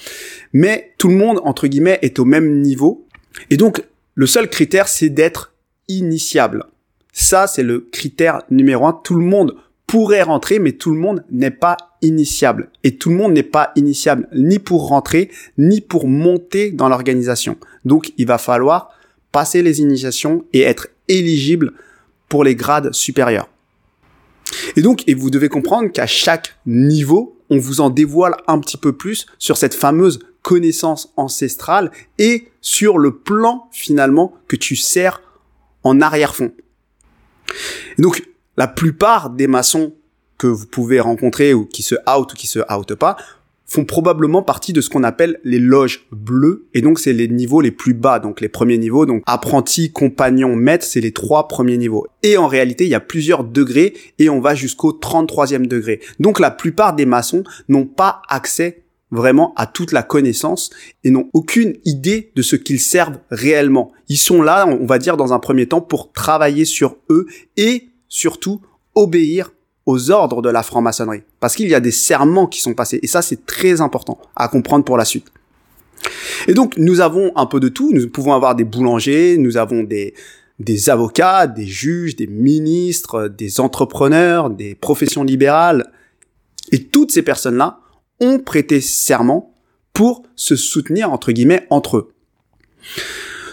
mais 0.53 0.93
tout 0.99 1.09
le 1.09 1.15
monde 1.15 1.41
entre 1.45 1.69
guillemets 1.69 2.01
est 2.03 2.19
au 2.19 2.25
même 2.25 2.61
niveau. 2.63 3.07
Et 3.51 3.57
donc 3.57 3.85
le 4.15 4.27
seul 4.27 4.51
critère 4.51 4.89
c'est 4.89 5.09
d'être 5.09 5.53
initiable. 5.87 6.65
Ça 7.13 7.47
c'est 7.47 7.63
le 7.63 7.81
critère 7.93 8.43
numéro 8.51 8.87
un. 8.87 9.01
Tout 9.05 9.15
le 9.15 9.25
monde 9.25 9.55
pourrait 9.87 10.23
rentrer, 10.23 10.59
mais 10.59 10.73
tout 10.73 10.91
le 10.91 10.99
monde 10.99 11.25
n'est 11.31 11.53
pas 11.53 11.77
initiable. 12.03 12.71
Et 12.85 12.97
tout 12.97 13.11
le 13.11 13.17
monde 13.17 13.33
n'est 13.33 13.43
pas 13.43 13.73
initiable 13.77 14.29
ni 14.35 14.59
pour 14.59 14.89
rentrer, 14.89 15.31
ni 15.57 15.81
pour 15.81 16.09
monter 16.09 16.71
dans 16.71 16.89
l'organisation. 16.89 17.57
Donc 17.85 18.13
il 18.17 18.27
va 18.27 18.39
falloir 18.39 18.91
passer 19.33 19.63
les 19.63 19.81
initiations 19.81 20.45
et 20.53 20.63
être 20.63 20.89
éligible 21.09 21.73
pour 22.29 22.45
les 22.45 22.55
grades 22.55 22.93
supérieurs. 22.93 23.49
Et 24.77 24.83
donc, 24.83 25.05
et 25.07 25.15
vous 25.15 25.31
devez 25.31 25.49
comprendre 25.49 25.91
qu'à 25.91 26.07
chaque 26.07 26.57
niveau, 26.67 27.39
on 27.51 27.59
vous 27.59 27.81
en 27.81 27.91
dévoile 27.91 28.37
un 28.47 28.59
petit 28.61 28.77
peu 28.77 28.93
plus 28.93 29.27
sur 29.39 29.57
cette 29.57 29.75
fameuse 29.75 30.21
connaissance 30.43 31.13
ancestrale 31.17 31.91
et 32.19 32.49
sur 32.61 32.99
le 32.99 33.19
plan 33.19 33.69
finalement 33.73 34.35
que 34.47 34.57
tu 34.57 34.77
sers 34.77 35.21
en 35.83 36.01
arrière-fond. 36.01 36.53
Donc, 37.99 38.27
la 38.57 38.67
plupart 38.67 39.31
des 39.31 39.47
maçons 39.47 39.95
que 40.39 40.47
vous 40.47 40.67
pouvez 40.67 41.01
rencontrer 41.01 41.53
ou 41.53 41.67
qui 41.67 41.83
se 41.83 41.97
out 42.09 42.33
ou 42.33 42.37
qui 42.37 42.47
se 42.47 42.61
out 42.73 42.95
pas 42.95 43.17
font 43.69 43.85
probablement 43.85 44.43
partie 44.43 44.73
de 44.73 44.81
ce 44.81 44.89
qu'on 44.89 45.05
appelle 45.05 45.39
les 45.45 45.59
loges 45.59 46.07
bleues. 46.11 46.67
Et 46.73 46.81
donc, 46.81 46.99
c'est 46.99 47.13
les 47.13 47.29
niveaux 47.29 47.61
les 47.61 47.71
plus 47.71 47.93
bas, 47.93 48.19
donc 48.19 48.41
les 48.41 48.49
premiers 48.49 48.79
niveaux. 48.79 49.05
Donc, 49.05 49.23
apprenti, 49.27 49.93
compagnon, 49.93 50.57
maître, 50.57 50.87
c'est 50.87 51.03
les 51.03 51.13
trois 51.13 51.49
premiers 51.49 51.77
niveaux. 51.77 52.07
Et 52.23 52.39
en 52.39 52.47
réalité, 52.47 52.85
il 52.85 52.91
y 52.91 52.95
a 52.95 53.01
plusieurs 53.01 53.45
degrés 53.45 53.93
et 54.19 54.31
on 54.31 54.41
va 54.41 54.55
jusqu'au 54.55 54.93
33e 54.93 55.67
degré. 55.67 56.01
Donc, 56.19 56.41
la 56.41 56.51
plupart 56.51 56.95
des 56.95 57.05
maçons 57.05 57.45
n'ont 57.69 57.85
pas 57.85 58.23
accès 58.31 58.85
vraiment 59.11 59.53
à 59.57 59.67
toute 59.67 59.93
la 59.93 60.03
connaissance 60.03 60.71
et 61.05 61.11
n'ont 61.11 61.29
aucune 61.35 61.75
idée 61.85 62.33
de 62.37 62.43
ce 62.43 62.57
qu'ils 62.57 62.81
servent 62.81 63.19
réellement. 63.31 63.93
Ils 64.09 64.19
sont 64.19 64.43
là, 64.43 64.67
on 64.67 64.87
va 64.87 64.99
dire, 64.99 65.19
dans 65.19 65.35
un 65.35 65.39
premier 65.39 65.67
temps 65.67 65.81
pour 65.83 66.13
travailler 66.13 66.65
sur 66.65 66.97
eux 67.11 67.27
et 67.57 67.89
surtout 68.09 68.63
obéir 68.95 69.51
aux 69.89 70.11
ordres 70.11 70.43
de 70.43 70.51
la 70.51 70.63
franc-maçonnerie. 70.63 71.23
Parce 71.41 71.55
qu'il 71.57 71.67
y 71.67 71.75
a 71.75 71.81
des 71.81 71.93
serments 71.93 72.47
qui 72.47 72.61
sont 72.61 72.75
passés. 72.75 73.01
Et 73.03 73.07
ça, 73.07 73.23
c'est 73.23 73.47
très 73.47 73.81
important 73.81 74.19
à 74.37 74.47
comprendre 74.49 74.85
pour 74.85 74.99
la 74.99 75.07
suite. 75.07 75.33
Et 76.47 76.53
donc, 76.53 76.77
nous 76.77 77.01
avons 77.01 77.33
un 77.37 77.47
peu 77.47 77.59
de 77.59 77.71
tout. 77.71 77.91
Nous 77.95 78.07
pouvons 78.11 78.35
avoir 78.35 78.55
des 78.55 78.65
boulangers, 78.65 79.39
nous 79.39 79.57
avons 79.57 79.83
des, 79.83 80.13
des 80.59 80.91
avocats, 80.91 81.47
des 81.47 81.65
juges, 81.65 82.17
des 82.17 82.27
ministres, 82.27 83.29
des 83.29 83.61
entrepreneurs, 83.61 84.51
des 84.51 84.75
professions 84.75 85.25
libérales. 85.25 85.91
Et 86.71 86.85
toutes 86.85 87.11
ces 87.11 87.23
personnes-là 87.23 87.81
ont 88.21 88.41
prêté 88.41 88.83
serment 88.83 89.55
pour 89.95 90.23
se 90.37 90.55
soutenir, 90.55 91.11
entre 91.11 91.33
guillemets, 91.33 91.67
entre 91.71 91.97
eux. 91.97 92.13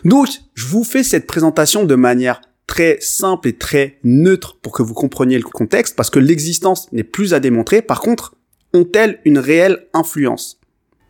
Donc, 0.04 0.28
je 0.54 0.68
vous 0.68 0.84
fais 0.84 1.02
cette 1.02 1.28
présentation 1.28 1.86
de 1.86 1.96
manière 1.96 2.42
très 2.76 2.98
simple 3.00 3.48
et 3.48 3.54
très 3.54 4.00
neutre 4.04 4.58
pour 4.62 4.74
que 4.74 4.84
vous 4.84 4.94
compreniez 4.94 5.38
le 5.38 5.46
contexte, 5.46 5.96
parce 5.96 6.10
que 6.10 6.20
l'existence 6.20 6.92
n'est 6.92 7.06
plus 7.06 7.34
à 7.34 7.40
démontrer. 7.40 7.82
Par 7.82 8.02
contre, 8.02 8.36
ont-elles 8.74 9.22
une 9.24 9.38
réelle 9.38 9.88
influence? 9.94 10.60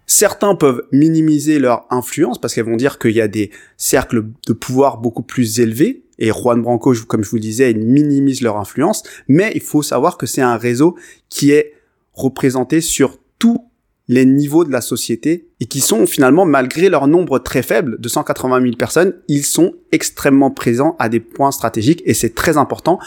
Certains 0.06 0.54
peuvent 0.54 0.84
minimiser 0.92 1.58
leur 1.58 1.88
influence 1.90 2.40
parce 2.40 2.54
qu'elles 2.54 2.68
vont 2.68 2.76
dire 2.76 3.00
qu'il 3.00 3.14
y 3.14 3.22
a 3.22 3.28
des 3.28 3.50
cercles 3.78 4.28
de 4.46 4.54
pouvoir 4.54 5.00
beaucoup 5.00 5.24
plus 5.24 5.60
élevés, 5.60 6.04
et 6.20 6.30
Juan 6.30 6.62
Branco, 6.62 6.94
comme 7.08 7.24
je 7.24 7.32
vous 7.32 7.40
disais, 7.40 7.72
ils 7.72 7.84
minimisent 7.84 8.42
leur 8.42 8.58
influence, 8.58 9.02
mais 9.28 9.52
il 9.56 9.62
faut 9.62 9.82
savoir 9.82 10.20
que 10.20 10.28
c'est 10.28 10.44
un 10.44 10.58
réseau 10.58 10.96
qui 11.30 11.50
est 11.50 11.74
représenté 12.14 12.80
sur 12.80 13.18
tout 13.40 13.72
les 14.08 14.26
niveaux 14.26 14.66
de 14.66 14.72
la 14.72 14.82
société 14.82 15.48
et 15.60 15.66
qui 15.66 15.82
sont 15.82 16.06
finalement, 16.06 16.46
malgré 16.46 16.90
leur 16.90 17.08
nombre 17.08 17.40
très 17.40 17.64
faible 17.64 18.00
de 18.00 18.08
180 18.08 18.62
000 18.62 18.76
personnes, 18.76 19.16
ils 19.28 19.46
sont 19.46 19.74
extrêmement 19.92 20.52
présents 20.52 20.96
à 21.00 21.10
des 21.10 21.20
points 21.20 21.52
stratégiques 21.52 22.04
et 22.06 22.14
c'est 22.14 22.36
très 22.36 22.58
important 22.58 23.00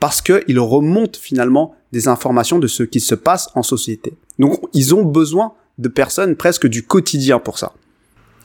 parce 0.00 0.22
qu'ils 0.22 0.60
remontent 0.60 1.18
finalement 1.20 1.74
des 1.92 2.08
informations 2.08 2.58
de 2.58 2.66
ce 2.66 2.82
qui 2.82 3.00
se 3.00 3.14
passe 3.14 3.50
en 3.54 3.62
société. 3.62 4.14
Donc 4.38 4.60
ils 4.72 4.94
ont 4.94 5.04
besoin 5.04 5.52
de 5.78 5.88
personnes 5.88 6.36
presque 6.36 6.66
du 6.66 6.82
quotidien 6.82 7.38
pour 7.38 7.58
ça. 7.58 7.74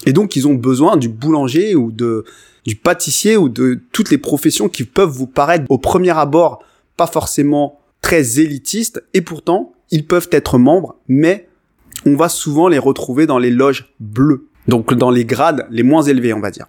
Et 0.06 0.14
donc 0.14 0.36
ils 0.36 0.48
ont 0.48 0.56
besoin 0.56 0.98
du 0.98 1.10
boulanger 1.10 1.76
ou 1.76 1.92
de 1.92 2.26
du 2.66 2.76
pâtissier 2.76 3.36
ou 3.36 3.50
de 3.50 3.82
toutes 3.92 4.10
les 4.10 4.18
professions 4.18 4.70
qui 4.70 4.86
peuvent 4.86 5.10
vous 5.10 5.28
paraître 5.28 5.66
au 5.70 5.78
premier 5.78 6.18
abord 6.18 6.64
pas 6.96 7.08
forcément 7.08 7.80
très 8.02 8.40
élitistes 8.40 9.04
et 9.14 9.22
pourtant 9.22 9.74
ils 9.92 10.06
peuvent 10.06 10.30
être 10.32 10.58
membres 10.58 10.96
mais 11.10 11.50
on 12.06 12.16
va 12.16 12.30
souvent 12.30 12.68
les 12.68 12.80
retrouver 12.80 13.26
dans 13.26 13.40
les 13.40 13.52
loges 13.52 13.94
bleues, 14.00 14.48
donc 14.68 14.94
dans 14.94 15.12
les 15.12 15.26
grades 15.26 15.66
les 15.70 15.84
moins 15.84 16.04
élevés, 16.04 16.34
on 16.34 16.40
va 16.40 16.52
dire. 16.52 16.68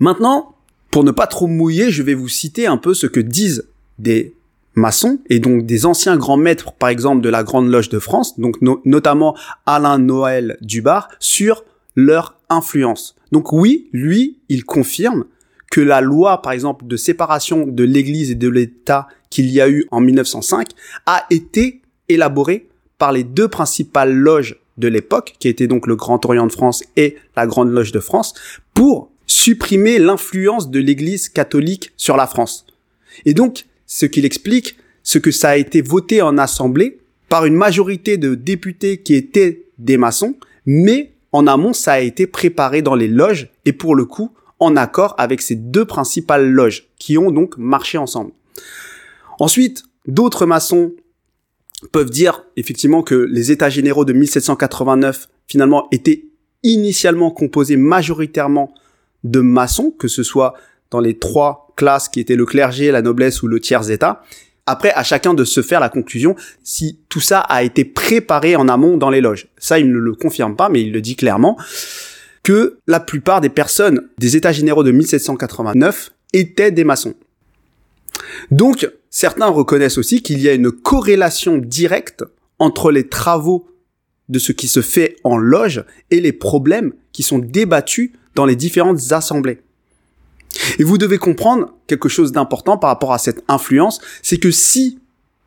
Maintenant, 0.00 0.54
pour 0.90 1.04
ne 1.04 1.10
pas 1.10 1.26
trop 1.26 1.46
mouiller, 1.46 1.90
je 1.90 2.02
vais 2.02 2.14
vous 2.14 2.28
citer 2.28 2.66
un 2.66 2.76
peu 2.76 2.94
ce 2.94 3.06
que 3.06 3.20
disent 3.20 3.66
des 3.98 4.34
maçons 4.74 5.18
et 5.30 5.38
donc 5.38 5.66
des 5.66 5.86
anciens 5.86 6.16
grands 6.16 6.36
maîtres, 6.36 6.72
par 6.72 6.88
exemple 6.88 7.22
de 7.22 7.28
la 7.28 7.42
Grande 7.42 7.68
Loge 7.68 7.88
de 7.88 7.98
France, 7.98 8.38
donc 8.38 8.56
notamment 8.84 9.36
Alain 9.66 9.98
Noël 9.98 10.56
Dubar, 10.60 11.08
sur 11.18 11.64
leur 11.96 12.36
influence. 12.48 13.14
Donc 13.32 13.52
oui, 13.52 13.88
lui, 13.92 14.38
il 14.48 14.64
confirme 14.64 15.24
que 15.70 15.80
la 15.80 16.00
loi, 16.00 16.42
par 16.42 16.52
exemple, 16.52 16.86
de 16.86 16.96
séparation 16.96 17.66
de 17.66 17.84
l'Église 17.84 18.30
et 18.30 18.36
de 18.36 18.48
l'État 18.48 19.08
qu'il 19.30 19.50
y 19.50 19.60
a 19.60 19.68
eu 19.68 19.86
en 19.90 20.00
1905 20.00 20.68
a 21.06 21.24
été 21.30 21.82
élaborée 22.08 22.68
par 22.98 23.12
les 23.12 23.24
deux 23.24 23.48
principales 23.48 24.14
loges 24.14 24.56
de 24.76 24.88
l'époque, 24.88 25.34
qui 25.38 25.48
étaient 25.48 25.66
donc 25.66 25.86
le 25.86 25.96
Grand 25.96 26.24
Orient 26.24 26.46
de 26.46 26.52
France 26.52 26.82
et 26.96 27.16
la 27.36 27.46
Grande 27.46 27.70
Loge 27.70 27.92
de 27.92 28.00
France, 28.00 28.34
pour 28.74 29.10
supprimer 29.26 29.98
l'influence 29.98 30.70
de 30.70 30.80
l'Église 30.80 31.28
catholique 31.28 31.92
sur 31.96 32.16
la 32.16 32.26
France. 32.26 32.66
Et 33.24 33.34
donc, 33.34 33.66
ce 33.86 34.06
qu'il 34.06 34.24
explique, 34.24 34.76
ce 35.02 35.18
que 35.18 35.30
ça 35.30 35.50
a 35.50 35.56
été 35.56 35.82
voté 35.82 36.22
en 36.22 36.38
assemblée 36.38 36.98
par 37.28 37.44
une 37.44 37.54
majorité 37.54 38.16
de 38.16 38.34
députés 38.34 38.98
qui 38.98 39.14
étaient 39.14 39.66
des 39.78 39.96
maçons, 39.96 40.36
mais 40.66 41.12
en 41.32 41.46
amont, 41.46 41.72
ça 41.72 41.94
a 41.94 42.00
été 42.00 42.26
préparé 42.26 42.82
dans 42.82 42.94
les 42.94 43.08
loges 43.08 43.48
et 43.64 43.72
pour 43.72 43.94
le 43.94 44.04
coup, 44.04 44.32
en 44.60 44.76
accord 44.76 45.14
avec 45.18 45.42
ces 45.42 45.56
deux 45.56 45.84
principales 45.84 46.48
loges 46.48 46.88
qui 46.98 47.18
ont 47.18 47.30
donc 47.30 47.56
marché 47.58 47.98
ensemble. 47.98 48.30
Ensuite, 49.38 49.84
d'autres 50.06 50.46
maçons 50.46 50.92
peuvent 51.92 52.10
dire 52.10 52.44
effectivement 52.56 53.02
que 53.02 53.14
les 53.14 53.50
États 53.50 53.70
généraux 53.70 54.04
de 54.04 54.12
1789 54.12 55.28
finalement 55.46 55.88
étaient 55.92 56.24
initialement 56.62 57.30
composés 57.30 57.76
majoritairement 57.76 58.72
de 59.22 59.40
maçons, 59.40 59.90
que 59.90 60.08
ce 60.08 60.22
soit 60.22 60.54
dans 60.90 61.00
les 61.00 61.18
trois 61.18 61.72
classes 61.76 62.08
qui 62.08 62.20
étaient 62.20 62.36
le 62.36 62.46
clergé, 62.46 62.90
la 62.90 63.02
noblesse 63.02 63.42
ou 63.42 63.48
le 63.48 63.60
tiers 63.60 63.90
état. 63.90 64.22
Après, 64.66 64.92
à 64.92 65.02
chacun 65.02 65.34
de 65.34 65.44
se 65.44 65.60
faire 65.60 65.80
la 65.80 65.90
conclusion 65.90 66.36
si 66.62 66.98
tout 67.08 67.20
ça 67.20 67.40
a 67.40 67.62
été 67.62 67.84
préparé 67.84 68.56
en 68.56 68.68
amont 68.68 68.96
dans 68.96 69.10
les 69.10 69.20
loges. 69.20 69.48
Ça, 69.58 69.78
il 69.78 69.90
ne 69.90 69.98
le 69.98 70.14
confirme 70.14 70.56
pas, 70.56 70.70
mais 70.70 70.80
il 70.80 70.92
le 70.92 71.02
dit 71.02 71.16
clairement 71.16 71.58
que 72.42 72.78
la 72.86 73.00
plupart 73.00 73.40
des 73.40 73.48
personnes 73.50 74.08
des 74.18 74.36
États 74.36 74.52
généraux 74.52 74.84
de 74.84 74.90
1789 74.90 76.12
étaient 76.32 76.70
des 76.70 76.84
maçons. 76.84 77.14
Donc, 78.50 78.90
certains 79.10 79.48
reconnaissent 79.48 79.98
aussi 79.98 80.22
qu'il 80.22 80.40
y 80.40 80.48
a 80.48 80.54
une 80.54 80.70
corrélation 80.70 81.58
directe 81.58 82.24
entre 82.58 82.90
les 82.90 83.08
travaux 83.08 83.66
de 84.28 84.38
ce 84.38 84.52
qui 84.52 84.68
se 84.68 84.80
fait 84.80 85.16
en 85.24 85.36
loge 85.36 85.84
et 86.10 86.20
les 86.20 86.32
problèmes 86.32 86.92
qui 87.12 87.22
sont 87.22 87.38
débattus 87.38 88.12
dans 88.34 88.46
les 88.46 88.56
différentes 88.56 89.12
assemblées. 89.12 89.60
Et 90.78 90.84
vous 90.84 90.98
devez 90.98 91.18
comprendre 91.18 91.74
quelque 91.86 92.08
chose 92.08 92.32
d'important 92.32 92.78
par 92.78 92.90
rapport 92.90 93.12
à 93.12 93.18
cette 93.18 93.42
influence, 93.48 94.00
c'est 94.22 94.38
que 94.38 94.50
si, 94.50 94.98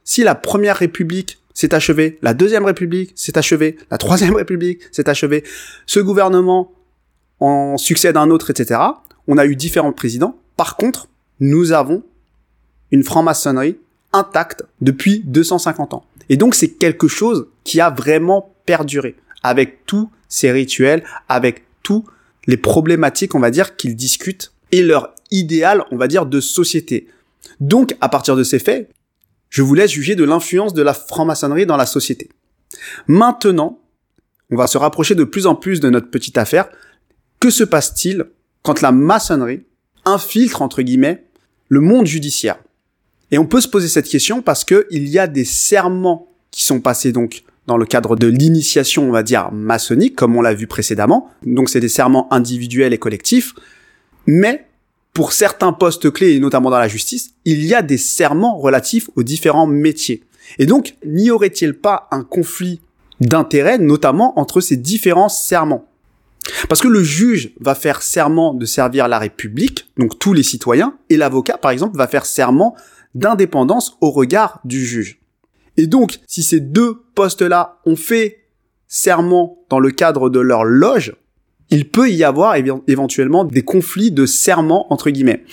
si 0.03 0.23
la 0.23 0.35
première 0.35 0.77
république 0.77 1.39
s'est 1.53 1.73
achevée, 1.73 2.19
la 2.21 2.33
deuxième 2.33 2.65
république 2.65 3.13
s'est 3.15 3.37
achevée, 3.37 3.77
la 3.89 3.97
troisième 3.97 4.35
république 4.35 4.81
s'est 4.91 5.09
achevée, 5.09 5.43
ce 5.85 5.99
gouvernement 5.99 6.71
en 7.39 7.77
succède 7.77 8.17
un 8.17 8.29
autre, 8.29 8.49
etc., 8.49 8.79
on 9.27 9.37
a 9.37 9.45
eu 9.45 9.55
différents 9.55 9.93
présidents. 9.93 10.37
Par 10.55 10.77
contre, 10.77 11.07
nous 11.39 11.71
avons 11.71 12.03
une 12.91 13.03
franc-maçonnerie 13.03 13.77
intacte 14.13 14.63
depuis 14.81 15.21
250 15.25 15.93
ans. 15.93 16.05
Et 16.29 16.37
donc 16.37 16.55
c'est 16.55 16.69
quelque 16.69 17.07
chose 17.07 17.47
qui 17.63 17.81
a 17.81 17.89
vraiment 17.89 18.53
perduré 18.65 19.15
avec 19.43 19.85
tous 19.85 20.09
ces 20.27 20.51
rituels, 20.51 21.03
avec 21.29 21.63
tous 21.83 22.05
les 22.47 22.57
problématiques, 22.57 23.35
on 23.35 23.39
va 23.39 23.51
dire, 23.51 23.75
qu'ils 23.75 23.95
discutent 23.95 24.51
et 24.71 24.81
leur 24.81 25.13
idéal, 25.31 25.83
on 25.91 25.97
va 25.97 26.07
dire, 26.07 26.25
de 26.25 26.39
société. 26.39 27.07
Donc, 27.59 27.95
à 28.01 28.09
partir 28.09 28.35
de 28.35 28.43
ces 28.43 28.59
faits, 28.59 28.89
je 29.49 29.61
vous 29.61 29.73
laisse 29.73 29.91
juger 29.91 30.15
de 30.15 30.23
l'influence 30.23 30.73
de 30.73 30.81
la 30.81 30.93
franc-maçonnerie 30.93 31.65
dans 31.65 31.77
la 31.77 31.85
société. 31.85 32.29
Maintenant, 33.07 33.79
on 34.49 34.55
va 34.55 34.67
se 34.67 34.77
rapprocher 34.77 35.15
de 35.15 35.23
plus 35.23 35.45
en 35.45 35.55
plus 35.55 35.79
de 35.79 35.89
notre 35.89 36.09
petite 36.09 36.37
affaire. 36.37 36.69
Que 37.39 37.49
se 37.49 37.63
passe-t-il 37.63 38.25
quand 38.63 38.81
la 38.81 38.91
maçonnerie 38.91 39.63
infiltre, 40.05 40.61
entre 40.61 40.81
guillemets, 40.81 41.25
le 41.69 41.81
monde 41.81 42.05
judiciaire? 42.05 42.57
Et 43.31 43.37
on 43.37 43.45
peut 43.45 43.61
se 43.61 43.67
poser 43.67 43.87
cette 43.87 44.07
question 44.07 44.41
parce 44.41 44.63
que 44.63 44.87
il 44.89 45.07
y 45.07 45.19
a 45.19 45.27
des 45.27 45.45
serments 45.45 46.27
qui 46.51 46.63
sont 46.63 46.79
passés 46.79 47.11
donc 47.11 47.43
dans 47.67 47.77
le 47.77 47.85
cadre 47.85 48.15
de 48.15 48.27
l'initiation, 48.27 49.09
on 49.09 49.11
va 49.11 49.23
dire, 49.23 49.51
maçonnique, 49.51 50.15
comme 50.15 50.35
on 50.37 50.41
l'a 50.41 50.53
vu 50.53 50.67
précédemment. 50.67 51.29
Donc 51.45 51.69
c'est 51.69 51.81
des 51.81 51.89
serments 51.89 52.31
individuels 52.31 52.93
et 52.93 52.97
collectifs. 52.97 53.53
Mais 54.25 54.65
pour 55.13 55.33
certains 55.33 55.73
postes 55.73 56.11
clés, 56.11 56.35
et 56.35 56.39
notamment 56.39 56.69
dans 56.69 56.79
la 56.79 56.87
justice, 56.87 57.31
il 57.43 57.65
y 57.65 57.73
a 57.73 57.81
des 57.81 57.97
serments 57.97 58.57
relatifs 58.57 59.09
aux 59.15 59.23
différents 59.23 59.67
métiers. 59.67 60.23
Et 60.59 60.65
donc, 60.65 60.95
n'y 61.05 61.29
aurait-il 61.31 61.73
pas 61.73 62.07
un 62.11 62.23
conflit 62.23 62.79
d'intérêts, 63.19 63.79
notamment 63.79 64.39
entre 64.39 64.61
ces 64.61 64.77
différents 64.77 65.27
serments? 65.27 65.85
Parce 66.69 66.81
que 66.81 66.87
le 66.87 67.03
juge 67.03 67.51
va 67.59 67.75
faire 67.75 68.01
serment 68.01 68.53
de 68.53 68.65
servir 68.65 69.07
la 69.07 69.19
République, 69.19 69.89
donc 69.97 70.17
tous 70.19 70.33
les 70.33 70.43
citoyens, 70.43 70.95
et 71.09 71.17
l'avocat, 71.17 71.57
par 71.57 71.71
exemple, 71.71 71.97
va 71.97 72.07
faire 72.07 72.25
serment 72.25 72.75
d'indépendance 73.15 73.97
au 74.01 74.11
regard 74.11 74.59
du 74.65 74.85
juge. 74.85 75.19
Et 75.77 75.87
donc, 75.87 76.19
si 76.27 76.43
ces 76.43 76.59
deux 76.59 77.03
postes-là 77.15 77.79
ont 77.85 77.95
fait 77.95 78.39
serment 78.87 79.59
dans 79.69 79.79
le 79.79 79.91
cadre 79.91 80.29
de 80.29 80.39
leur 80.39 80.63
loge, 80.63 81.15
il 81.69 81.89
peut 81.89 82.09
y 82.09 82.23
avoir 82.23 82.55
éventuellement 82.55 83.43
des 83.43 83.63
conflits 83.63 84.11
de 84.11 84.25
serment 84.25 84.91
entre 84.91 85.09
guillemets. 85.09 85.43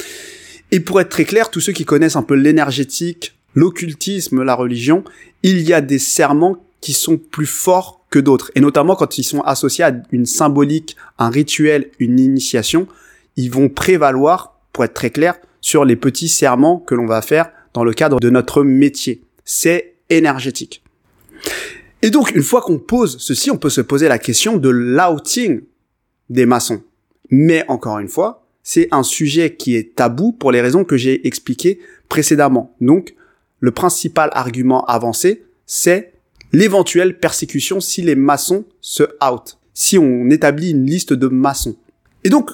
Et 0.70 0.80
pour 0.80 1.00
être 1.00 1.08
très 1.08 1.24
clair, 1.24 1.50
tous 1.50 1.60
ceux 1.60 1.72
qui 1.72 1.84
connaissent 1.84 2.16
un 2.16 2.22
peu 2.22 2.34
l'énergétique, 2.34 3.36
l'occultisme, 3.54 4.42
la 4.42 4.54
religion, 4.54 5.04
il 5.42 5.60
y 5.60 5.72
a 5.72 5.80
des 5.80 5.98
serments 5.98 6.56
qui 6.80 6.92
sont 6.92 7.16
plus 7.16 7.46
forts 7.46 8.04
que 8.10 8.18
d'autres. 8.18 8.50
Et 8.54 8.60
notamment 8.60 8.96
quand 8.96 9.18
ils 9.18 9.24
sont 9.24 9.40
associés 9.40 9.84
à 9.84 9.92
une 10.12 10.26
symbolique, 10.26 10.96
un 11.18 11.30
rituel, 11.30 11.90
une 11.98 12.20
initiation, 12.20 12.86
ils 13.36 13.50
vont 13.50 13.68
prévaloir, 13.68 14.60
pour 14.72 14.84
être 14.84 14.94
très 14.94 15.10
clair, 15.10 15.36
sur 15.64 15.86
les 15.86 15.96
petits 15.96 16.28
serments 16.28 16.78
que 16.78 16.94
l'on 16.94 17.06
va 17.06 17.22
faire 17.22 17.50
dans 17.72 17.84
le 17.84 17.94
cadre 17.94 18.20
de 18.20 18.28
notre 18.28 18.62
métier. 18.62 19.22
C'est 19.46 19.94
énergétique. 20.10 20.84
Et 22.02 22.10
donc, 22.10 22.34
une 22.34 22.42
fois 22.42 22.60
qu'on 22.60 22.78
pose 22.78 23.16
ceci, 23.18 23.50
on 23.50 23.56
peut 23.56 23.70
se 23.70 23.80
poser 23.80 24.06
la 24.06 24.18
question 24.18 24.58
de 24.58 24.68
l'outing 24.68 25.62
des 26.28 26.44
maçons. 26.44 26.82
Mais 27.30 27.64
encore 27.66 27.98
une 27.98 28.10
fois, 28.10 28.44
c'est 28.62 28.88
un 28.90 29.02
sujet 29.02 29.56
qui 29.56 29.74
est 29.74 29.96
tabou 29.96 30.32
pour 30.32 30.52
les 30.52 30.60
raisons 30.60 30.84
que 30.84 30.98
j'ai 30.98 31.26
expliquées 31.26 31.78
précédemment. 32.10 32.76
Donc, 32.82 33.14
le 33.60 33.70
principal 33.70 34.28
argument 34.34 34.84
avancé, 34.84 35.46
c'est 35.64 36.12
l'éventuelle 36.52 37.18
persécution 37.18 37.80
si 37.80 38.02
les 38.02 38.16
maçons 38.16 38.66
se 38.82 39.04
out, 39.26 39.58
si 39.72 39.96
on 39.96 40.28
établit 40.28 40.72
une 40.72 40.84
liste 40.84 41.14
de 41.14 41.28
maçons. 41.28 41.76
Et 42.22 42.28
donc, 42.28 42.50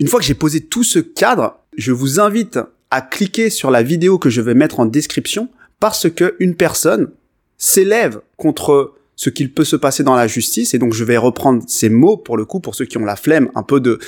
une 0.00 0.08
fois 0.08 0.18
que 0.18 0.26
j'ai 0.26 0.34
posé 0.34 0.62
tout 0.62 0.82
ce 0.82 0.98
cadre, 0.98 1.58
je 1.76 1.92
vous 1.92 2.20
invite 2.20 2.58
à 2.90 3.00
cliquer 3.00 3.50
sur 3.50 3.70
la 3.70 3.82
vidéo 3.82 4.18
que 4.18 4.30
je 4.30 4.40
vais 4.40 4.54
mettre 4.54 4.80
en 4.80 4.86
description 4.86 5.48
parce 5.80 6.08
que 6.08 6.36
une 6.38 6.54
personne 6.54 7.10
s'élève 7.58 8.20
contre 8.36 8.94
ce 9.16 9.30
qu'il 9.30 9.52
peut 9.52 9.64
se 9.64 9.76
passer 9.76 10.02
dans 10.02 10.14
la 10.14 10.26
justice 10.26 10.74
et 10.74 10.78
donc 10.78 10.92
je 10.92 11.04
vais 11.04 11.16
reprendre 11.16 11.62
ces 11.66 11.88
mots 11.88 12.16
pour 12.16 12.36
le 12.36 12.44
coup 12.44 12.60
pour 12.60 12.74
ceux 12.74 12.84
qui 12.84 12.98
ont 12.98 13.04
la 13.04 13.16
flemme 13.16 13.50
un 13.54 13.62
peu 13.62 13.80
de 13.80 13.98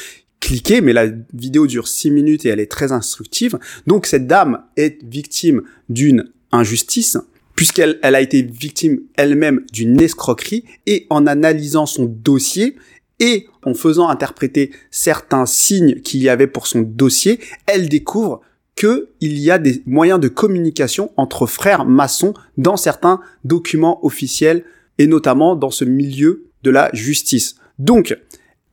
cliquer 0.41 0.81
mais 0.81 0.93
la 0.93 1.07
vidéo 1.33 1.67
dure 1.67 1.89
6 1.89 2.11
minutes 2.11 2.45
et 2.45 2.49
elle 2.49 2.61
est 2.61 2.71
très 2.71 2.93
instructive. 2.93 3.59
Donc 3.87 4.07
cette 4.07 4.27
dame 4.27 4.63
est 4.77 5.03
victime 5.05 5.63
d'une 5.89 6.31
injustice 6.53 7.19
puisqu'elle 7.55 7.99
elle 8.03 8.15
a 8.15 8.21
été 8.21 8.43
victime 8.43 9.01
elle-même 9.17 9.65
d'une 9.73 10.01
escroquerie 10.01 10.65
et 10.87 11.07
en 11.11 11.27
analysant 11.27 11.87
son 11.87 12.05
dossier 12.05 12.77
et 13.19 13.49
en 13.67 13.75
faisant 13.75 14.09
interpréter 14.09 14.71
certains 14.91 15.45
signes 15.45 16.01
qu'il 16.01 16.23
y 16.23 16.31
avait 16.31 16.47
pour 16.47 16.67
son 16.67 16.81
dossier, 16.81 17.41
elle 17.67 17.89
découvre 17.89 18.41
qu'il 18.77 19.07
y 19.21 19.51
a 19.51 19.59
des 19.59 19.83
moyens 19.87 20.21
de 20.21 20.29
communication 20.29 21.11
entre 21.17 21.47
frères 21.47 21.85
maçons 21.85 22.33
dans 22.57 22.77
certains 22.77 23.21
documents 23.45 24.05
officiels 24.05 24.65
et 24.99 25.07
notamment 25.07 25.57
dans 25.57 25.71
ce 25.71 25.85
milieu 25.85 26.47
de 26.63 26.71
la 26.71 26.91
justice. 26.93 27.57
Donc, 27.79 28.17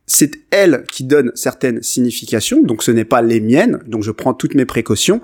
c'est 0.06 0.32
elle 0.50 0.84
qui 0.90 1.04
donne 1.04 1.32
certaines 1.34 1.82
significations, 1.82 2.62
donc 2.62 2.82
ce 2.82 2.90
n'est 2.90 3.06
pas 3.06 3.22
les 3.22 3.40
miennes, 3.40 3.80
donc 3.86 4.02
je 4.02 4.10
prends 4.10 4.34
toutes 4.34 4.54
mes 4.54 4.66
précautions, 4.66 5.20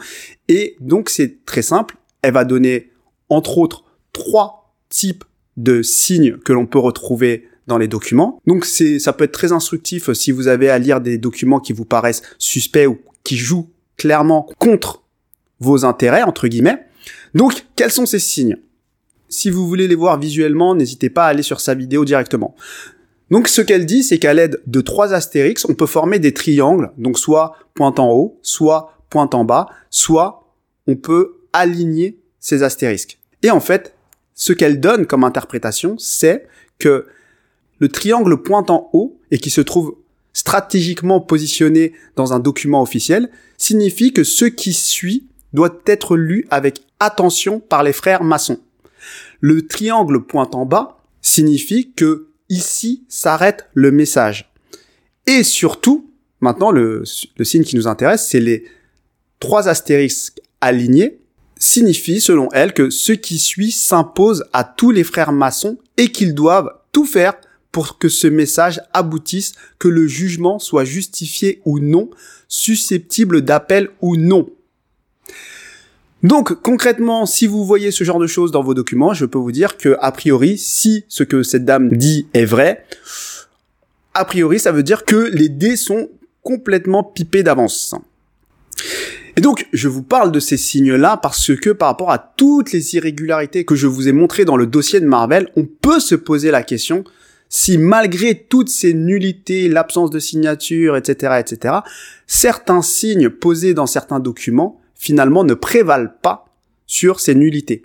et 0.48 0.76
donc 0.80 1.10
c'est 1.10 1.44
très 1.44 1.62
simple, 1.62 1.96
elle 2.22 2.32
va 2.32 2.44
donner 2.44 2.90
entre 3.28 3.58
autres 3.58 3.84
trois 4.12 4.74
types 4.88 5.24
de 5.58 5.82
signes 5.82 6.38
que 6.38 6.54
l'on 6.54 6.66
peut 6.66 6.78
retrouver 6.78 7.49
dans 7.66 7.78
les 7.78 7.88
documents. 7.88 8.40
Donc 8.46 8.64
c'est 8.64 8.98
ça 8.98 9.12
peut 9.12 9.24
être 9.24 9.32
très 9.32 9.52
instructif 9.52 10.12
si 10.12 10.32
vous 10.32 10.48
avez 10.48 10.70
à 10.70 10.78
lire 10.78 11.00
des 11.00 11.18
documents 11.18 11.60
qui 11.60 11.72
vous 11.72 11.84
paraissent 11.84 12.22
suspects 12.38 12.86
ou 12.86 12.98
qui 13.24 13.36
jouent 13.36 13.68
clairement 13.96 14.48
contre 14.58 15.02
vos 15.60 15.84
intérêts, 15.84 16.22
entre 16.22 16.48
guillemets. 16.48 16.86
Donc, 17.34 17.66
quels 17.76 17.90
sont 17.90 18.06
ces 18.06 18.18
signes? 18.18 18.56
Si 19.28 19.50
vous 19.50 19.68
voulez 19.68 19.86
les 19.86 19.94
voir 19.94 20.18
visuellement, 20.18 20.74
n'hésitez 20.74 21.10
pas 21.10 21.26
à 21.26 21.28
aller 21.28 21.42
sur 21.42 21.60
sa 21.60 21.74
vidéo 21.74 22.04
directement. 22.04 22.56
Donc, 23.30 23.46
ce 23.46 23.60
qu'elle 23.60 23.86
dit, 23.86 24.02
c'est 24.02 24.18
qu'à 24.18 24.34
l'aide 24.34 24.60
de 24.66 24.80
trois 24.80 25.12
astérix, 25.12 25.64
on 25.68 25.74
peut 25.74 25.86
former 25.86 26.18
des 26.18 26.34
triangles, 26.34 26.90
donc 26.98 27.18
soit 27.18 27.54
pointe 27.74 28.00
en 28.00 28.10
haut, 28.10 28.38
soit 28.42 28.96
pointe 29.08 29.34
en 29.34 29.44
bas, 29.44 29.68
soit 29.90 30.52
on 30.86 30.96
peut 30.96 31.36
aligner 31.52 32.18
ces 32.40 32.62
astérisques. 32.62 33.18
Et 33.42 33.50
en 33.50 33.60
fait, 33.60 33.94
ce 34.34 34.52
qu'elle 34.52 34.80
donne 34.80 35.06
comme 35.06 35.24
interprétation, 35.24 35.96
c'est 35.98 36.48
que 36.78 37.06
le 37.80 37.88
triangle 37.88 38.40
pointe 38.40 38.70
en 38.70 38.88
haut 38.92 39.18
et 39.32 39.38
qui 39.38 39.50
se 39.50 39.60
trouve 39.60 39.96
stratégiquement 40.32 41.20
positionné 41.20 41.92
dans 42.14 42.32
un 42.32 42.38
document 42.38 42.82
officiel, 42.82 43.30
signifie 43.56 44.12
que 44.12 44.22
ce 44.22 44.44
qui 44.44 44.72
suit 44.72 45.26
doit 45.52 45.80
être 45.86 46.16
lu 46.16 46.46
avec 46.50 46.82
attention 47.00 47.58
par 47.58 47.82
les 47.82 47.92
frères 47.92 48.22
maçons. 48.22 48.60
Le 49.40 49.66
triangle 49.66 50.24
pointe 50.24 50.54
en 50.54 50.66
bas 50.66 50.98
signifie 51.22 51.92
que 51.92 52.28
ici 52.48 53.04
s'arrête 53.08 53.68
le 53.74 53.90
message. 53.90 54.52
Et 55.26 55.42
surtout, 55.42 56.10
maintenant 56.40 56.70
le, 56.70 57.02
le 57.36 57.44
signe 57.44 57.64
qui 57.64 57.76
nous 57.76 57.88
intéresse, 57.88 58.28
c'est 58.28 58.40
les 58.40 58.64
trois 59.40 59.68
astérisques 59.68 60.40
alignés, 60.60 61.18
signifie 61.58 62.20
selon 62.20 62.48
elle 62.52 62.72
que 62.72 62.90
ce 62.90 63.12
qui 63.12 63.38
suit 63.38 63.72
s'impose 63.72 64.44
à 64.52 64.64
tous 64.64 64.90
les 64.90 65.04
frères 65.04 65.32
maçons 65.32 65.78
et 65.96 66.08
qu'ils 66.08 66.34
doivent 66.34 66.70
tout 66.92 67.04
faire 67.04 67.34
pour 67.72 67.98
que 67.98 68.08
ce 68.08 68.26
message 68.26 68.80
aboutisse, 68.92 69.52
que 69.78 69.88
le 69.88 70.06
jugement 70.06 70.58
soit 70.58 70.84
justifié 70.84 71.60
ou 71.64 71.78
non, 71.78 72.10
susceptible 72.48 73.42
d'appel 73.42 73.90
ou 74.00 74.16
non. 74.16 74.48
Donc 76.22 76.60
concrètement, 76.62 77.24
si 77.24 77.46
vous 77.46 77.64
voyez 77.64 77.90
ce 77.90 78.04
genre 78.04 78.18
de 78.18 78.26
choses 78.26 78.50
dans 78.50 78.62
vos 78.62 78.74
documents, 78.74 79.14
je 79.14 79.24
peux 79.24 79.38
vous 79.38 79.52
dire 79.52 79.76
que 79.76 79.96
a 80.00 80.12
priori, 80.12 80.58
si 80.58 81.04
ce 81.08 81.22
que 81.22 81.42
cette 81.42 81.64
dame 81.64 81.90
dit 81.96 82.26
est 82.34 82.44
vrai, 82.44 82.84
a 84.12 84.24
priori, 84.24 84.58
ça 84.58 84.72
veut 84.72 84.82
dire 84.82 85.04
que 85.04 85.30
les 85.32 85.48
dés 85.48 85.76
sont 85.76 86.08
complètement 86.42 87.04
pipés 87.04 87.42
d'avance. 87.42 87.94
Et 89.36 89.40
donc, 89.40 89.66
je 89.72 89.88
vous 89.88 90.02
parle 90.02 90.32
de 90.32 90.40
ces 90.40 90.56
signes-là 90.56 91.16
parce 91.16 91.54
que 91.56 91.70
par 91.70 91.88
rapport 91.88 92.10
à 92.10 92.18
toutes 92.18 92.72
les 92.72 92.96
irrégularités 92.96 93.64
que 93.64 93.76
je 93.76 93.86
vous 93.86 94.08
ai 94.08 94.12
montrées 94.12 94.44
dans 94.44 94.56
le 94.56 94.66
dossier 94.66 95.00
de 95.00 95.06
Marvel, 95.06 95.48
on 95.56 95.64
peut 95.64 96.00
se 96.00 96.14
poser 96.14 96.50
la 96.50 96.62
question 96.62 97.04
si 97.50 97.76
malgré 97.76 98.34
toutes 98.36 98.70
ces 98.70 98.94
nullités, 98.94 99.68
l'absence 99.68 100.08
de 100.10 100.20
signature, 100.20 100.96
etc., 100.96 101.34
etc., 101.40 101.74
certains 102.26 102.80
signes 102.80 103.28
posés 103.28 103.74
dans 103.74 103.86
certains 103.86 104.20
documents, 104.20 104.80
finalement, 104.94 105.44
ne 105.44 105.54
prévalent 105.54 106.12
pas 106.22 106.46
sur 106.86 107.20
ces 107.20 107.34
nullités. 107.34 107.82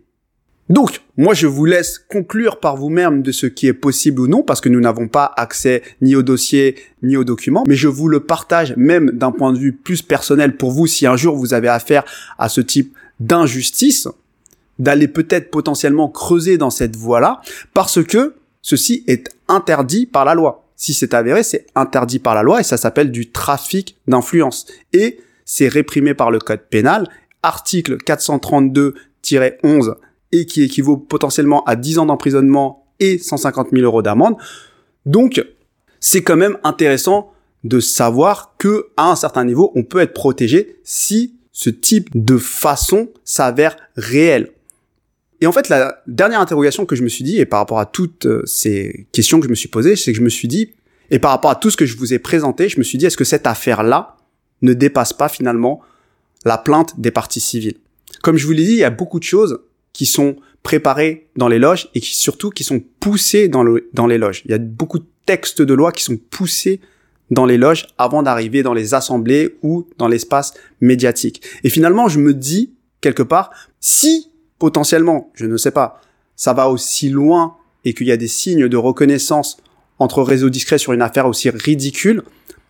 Donc, 0.69 1.01
moi, 1.17 1.33
je 1.33 1.47
vous 1.47 1.65
laisse 1.65 1.99
conclure 1.99 2.59
par 2.59 2.75
vous-même 2.75 3.21
de 3.21 3.31
ce 3.31 3.45
qui 3.45 3.67
est 3.67 3.73
possible 3.73 4.21
ou 4.21 4.27
non, 4.27 4.43
parce 4.43 4.61
que 4.61 4.69
nous 4.69 4.79
n'avons 4.79 5.07
pas 5.07 5.31
accès 5.35 5.83
ni 6.01 6.15
au 6.15 6.23
dossier, 6.23 6.75
ni 7.03 7.17
aux 7.17 7.23
documents, 7.23 7.63
mais 7.67 7.75
je 7.75 7.87
vous 7.87 8.07
le 8.07 8.19
partage 8.19 8.73
même 8.75 9.11
d'un 9.11 9.31
point 9.31 9.51
de 9.51 9.59
vue 9.59 9.73
plus 9.73 10.01
personnel 10.01 10.57
pour 10.57 10.71
vous, 10.71 10.87
si 10.87 11.05
un 11.05 11.17
jour 11.17 11.35
vous 11.35 11.53
avez 11.53 11.67
affaire 11.67 12.03
à 12.37 12.49
ce 12.49 12.61
type 12.61 12.95
d'injustice, 13.19 14.07
d'aller 14.77 15.07
peut-être 15.07 15.51
potentiellement 15.51 16.09
creuser 16.09 16.57
dans 16.57 16.71
cette 16.71 16.95
voie-là, 16.95 17.41
parce 17.73 18.03
que 18.03 18.33
ceci 18.65 19.03
est 19.05 19.29
interdit 19.47 20.07
par 20.07 20.25
la 20.25 20.33
loi. 20.33 20.65
Si 20.75 20.95
c'est 20.95 21.13
avéré, 21.13 21.43
c'est 21.43 21.67
interdit 21.75 22.17
par 22.17 22.33
la 22.33 22.41
loi 22.41 22.61
et 22.61 22.63
ça 22.63 22.77
s'appelle 22.77 23.11
du 23.11 23.29
trafic 23.29 23.95
d'influence. 24.07 24.65
Et 24.91 25.19
c'est 25.45 25.67
réprimé 25.67 26.15
par 26.15 26.31
le 26.31 26.39
code 26.39 26.61
pénal, 26.67 27.07
article 27.43 27.97
432-11 27.97 29.93
et 30.31 30.47
qui 30.47 30.63
équivaut 30.63 30.97
potentiellement 30.97 31.63
à 31.65 31.75
10 31.75 31.99
ans 31.99 32.07
d'emprisonnement 32.07 32.87
et 32.99 33.19
150 33.19 33.67
000 33.71 33.83
euros 33.83 34.01
d'amende. 34.01 34.35
Donc, 35.05 35.45
c'est 35.99 36.23
quand 36.23 36.35
même 36.35 36.57
intéressant 36.63 37.31
de 37.63 37.79
savoir 37.79 38.55
que 38.57 38.87
à 38.97 39.11
un 39.11 39.15
certain 39.15 39.45
niveau, 39.45 39.71
on 39.75 39.83
peut 39.83 39.99
être 39.99 40.13
protégé 40.15 40.79
si 40.83 41.35
ce 41.51 41.69
type 41.69 42.09
de 42.15 42.37
façon 42.37 43.09
s'avère 43.23 43.77
réel. 43.95 44.54
Et 45.41 45.47
en 45.47 45.51
fait, 45.51 45.69
la 45.69 46.01
dernière 46.07 46.39
interrogation 46.39 46.85
que 46.85 46.95
je 46.95 47.03
me 47.03 47.09
suis 47.09 47.23
dit, 47.23 47.39
et 47.39 47.45
par 47.45 47.59
rapport 47.59 47.79
à 47.79 47.85
toutes 47.85 48.25
euh, 48.25 48.41
ces 48.45 49.07
questions 49.11 49.39
que 49.39 49.45
je 49.45 49.49
me 49.49 49.55
suis 49.55 49.67
posées, 49.67 49.95
c'est 49.95 50.11
que 50.11 50.17
je 50.17 50.23
me 50.23 50.29
suis 50.29 50.47
dit, 50.47 50.71
et 51.11 51.19
par 51.19 51.31
rapport 51.31 51.51
à 51.51 51.55
tout 51.55 51.69
ce 51.69 51.77
que 51.77 51.85
je 51.85 51.97
vous 51.97 52.13
ai 52.13 52.19
présenté, 52.19 52.69
je 52.69 52.77
me 52.77 52.83
suis 52.83 52.97
dit, 52.97 53.05
est-ce 53.05 53.17
que 53.17 53.23
cette 53.23 53.47
affaire-là 53.47 54.17
ne 54.61 54.73
dépasse 54.73 55.13
pas 55.13 55.29
finalement 55.29 55.81
la 56.45 56.57
plainte 56.57 56.99
des 56.99 57.11
parties 57.11 57.41
civiles? 57.41 57.77
Comme 58.21 58.37
je 58.37 58.45
vous 58.45 58.53
l'ai 58.53 58.63
dit, 58.63 58.71
il 58.71 58.77
y 58.77 58.83
a 58.83 58.89
beaucoup 58.89 59.19
de 59.19 59.25
choses 59.25 59.59
qui 59.93 60.05
sont 60.05 60.37
préparés 60.63 61.27
dans 61.35 61.47
les 61.47 61.59
loges 61.59 61.89
et 61.93 62.01
qui 62.01 62.15
surtout 62.15 62.49
qui 62.49 62.63
sont 62.63 62.81
poussés 62.99 63.47
dans, 63.47 63.63
dans 63.93 64.07
les 64.07 64.17
loges. 64.17 64.41
Il 64.45 64.51
y 64.51 64.53
a 64.53 64.57
beaucoup 64.57 64.99
de 64.99 65.05
textes 65.25 65.61
de 65.61 65.73
loi 65.73 65.91
qui 65.91 66.03
sont 66.03 66.17
poussés 66.17 66.81
dans 67.31 67.45
les 67.45 67.57
loges 67.57 67.87
avant 67.97 68.23
d'arriver 68.23 68.63
dans 68.63 68.73
les 68.73 68.93
assemblées 68.93 69.57
ou 69.61 69.87
dans 69.97 70.07
l'espace 70.07 70.53
médiatique. 70.81 71.43
Et 71.63 71.69
finalement, 71.69 72.07
je 72.07 72.19
me 72.19 72.33
dis 72.33 72.73
quelque 73.01 73.23
part, 73.23 73.51
si 73.79 74.31
potentiellement, 74.59 75.31
je 75.33 75.45
ne 75.45 75.57
sais 75.57 75.71
pas, 75.71 76.01
ça 76.35 76.53
va 76.53 76.69
aussi 76.69 77.09
loin 77.09 77.55
et 77.83 77.93
qu'il 77.93 78.07
y 78.07 78.11
a 78.11 78.17
des 78.17 78.27
signes 78.27 78.67
de 78.67 78.77
reconnaissance 78.77 79.57
entre 79.99 80.21
réseaux 80.21 80.49
discrets 80.49 80.77
sur 80.77 80.93
une 80.93 81.01
affaire 81.01 81.27
aussi 81.27 81.49
ridicule, 81.49 82.23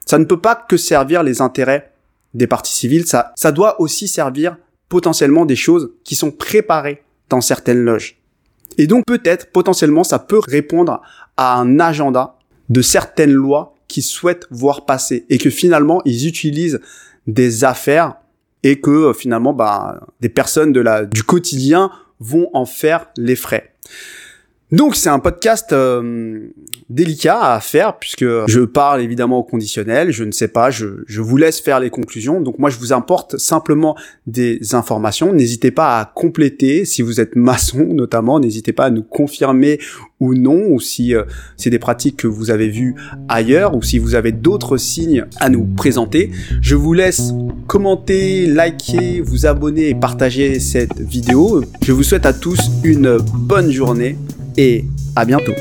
ça 0.05 0.19
ne 0.19 0.25
peut 0.25 0.39
pas 0.39 0.55
que 0.55 0.77
servir 0.77 1.23
les 1.23 1.41
intérêts 1.41 1.91
des 2.33 2.47
parties 2.47 2.73
civiles, 2.73 3.07
ça, 3.07 3.33
ça 3.35 3.51
doit 3.51 3.81
aussi 3.81 4.07
servir 4.07 4.57
potentiellement 4.89 5.45
des 5.45 5.55
choses 5.55 5.91
qui 6.03 6.15
sont 6.15 6.31
préparées 6.31 7.03
dans 7.29 7.41
certaines 7.41 7.79
loges. 7.79 8.17
Et 8.77 8.87
donc 8.87 9.05
peut-être, 9.05 9.51
potentiellement, 9.51 10.03
ça 10.03 10.19
peut 10.19 10.41
répondre 10.45 11.01
à 11.37 11.57
un 11.57 11.79
agenda 11.79 12.37
de 12.69 12.81
certaines 12.81 13.31
lois 13.31 13.75
qu'ils 13.87 14.03
souhaitent 14.03 14.47
voir 14.51 14.85
passer 14.85 15.25
et 15.29 15.37
que 15.37 15.49
finalement 15.49 16.01
ils 16.05 16.27
utilisent 16.27 16.81
des 17.27 17.63
affaires 17.63 18.15
et 18.65 18.81
que 18.81 18.89
euh, 18.89 19.13
finalement 19.13 19.53
bah, 19.53 20.01
des 20.19 20.29
personnes 20.29 20.73
de 20.73 20.81
la, 20.81 21.05
du 21.05 21.23
quotidien 21.23 21.91
vont 22.19 22.49
en 22.53 22.65
faire 22.65 23.07
les 23.15 23.35
frais. 23.35 23.75
Donc 24.71 24.95
c'est 24.95 25.09
un 25.09 25.19
podcast 25.19 25.71
euh, 25.71 26.47
délicat 26.89 27.53
à 27.53 27.59
faire 27.59 27.99
puisque 27.99 28.25
je 28.47 28.65
parle 28.65 29.01
évidemment 29.01 29.37
au 29.37 29.43
conditionnel, 29.43 30.11
je 30.11 30.23
ne 30.23 30.31
sais 30.31 30.47
pas, 30.47 30.71
je, 30.71 31.03
je, 31.05 31.21
vous 31.21 31.37
laisse 31.37 31.61
faire 31.61 31.79
les 31.79 31.91
conclusions. 31.91 32.41
Donc 32.41 32.57
moi 32.57 32.71
je 32.71 32.79
vous 32.79 32.91
importe 32.91 33.37
simplement 33.37 33.95
des 34.25 34.73
informations. 34.73 35.31
N'hésitez 35.31 35.69
pas 35.69 35.99
à 35.99 36.05
compléter 36.05 36.85
si 36.85 37.03
vous 37.03 37.21
êtes 37.21 37.35
maçon 37.35 37.85
notamment, 37.93 38.39
n'hésitez 38.39 38.73
pas 38.73 38.85
à 38.85 38.89
nous 38.89 39.03
confirmer 39.03 39.79
ou 40.19 40.33
non, 40.33 40.69
ou 40.69 40.79
si 40.79 41.13
euh, 41.13 41.23
c'est 41.57 41.69
des 41.69 41.79
pratiques 41.79 42.17
que 42.17 42.27
vous 42.27 42.49
avez 42.49 42.69
vues 42.69 42.95
ailleurs, 43.27 43.75
ou 43.75 43.81
si 43.81 43.99
vous 43.99 44.15
avez 44.15 44.31
d'autres 44.31 44.77
signes 44.77 45.25
à 45.39 45.49
nous 45.49 45.65
présenter. 45.65 46.31
Je 46.61 46.75
vous 46.75 46.93
laisse 46.93 47.33
commenter, 47.67 48.47
liker, 48.47 49.21
vous 49.21 49.45
abonner 49.45 49.89
et 49.89 49.95
partager 49.95 50.59
cette 50.59 50.99
vidéo. 50.99 51.63
Je 51.81 51.91
vous 51.91 52.03
souhaite 52.03 52.25
à 52.25 52.33
tous 52.33 52.71
une 52.83 53.17
bonne 53.17 53.71
journée 53.71 54.17
et 54.57 54.85
à 55.15 55.25
bientôt. 55.25 55.53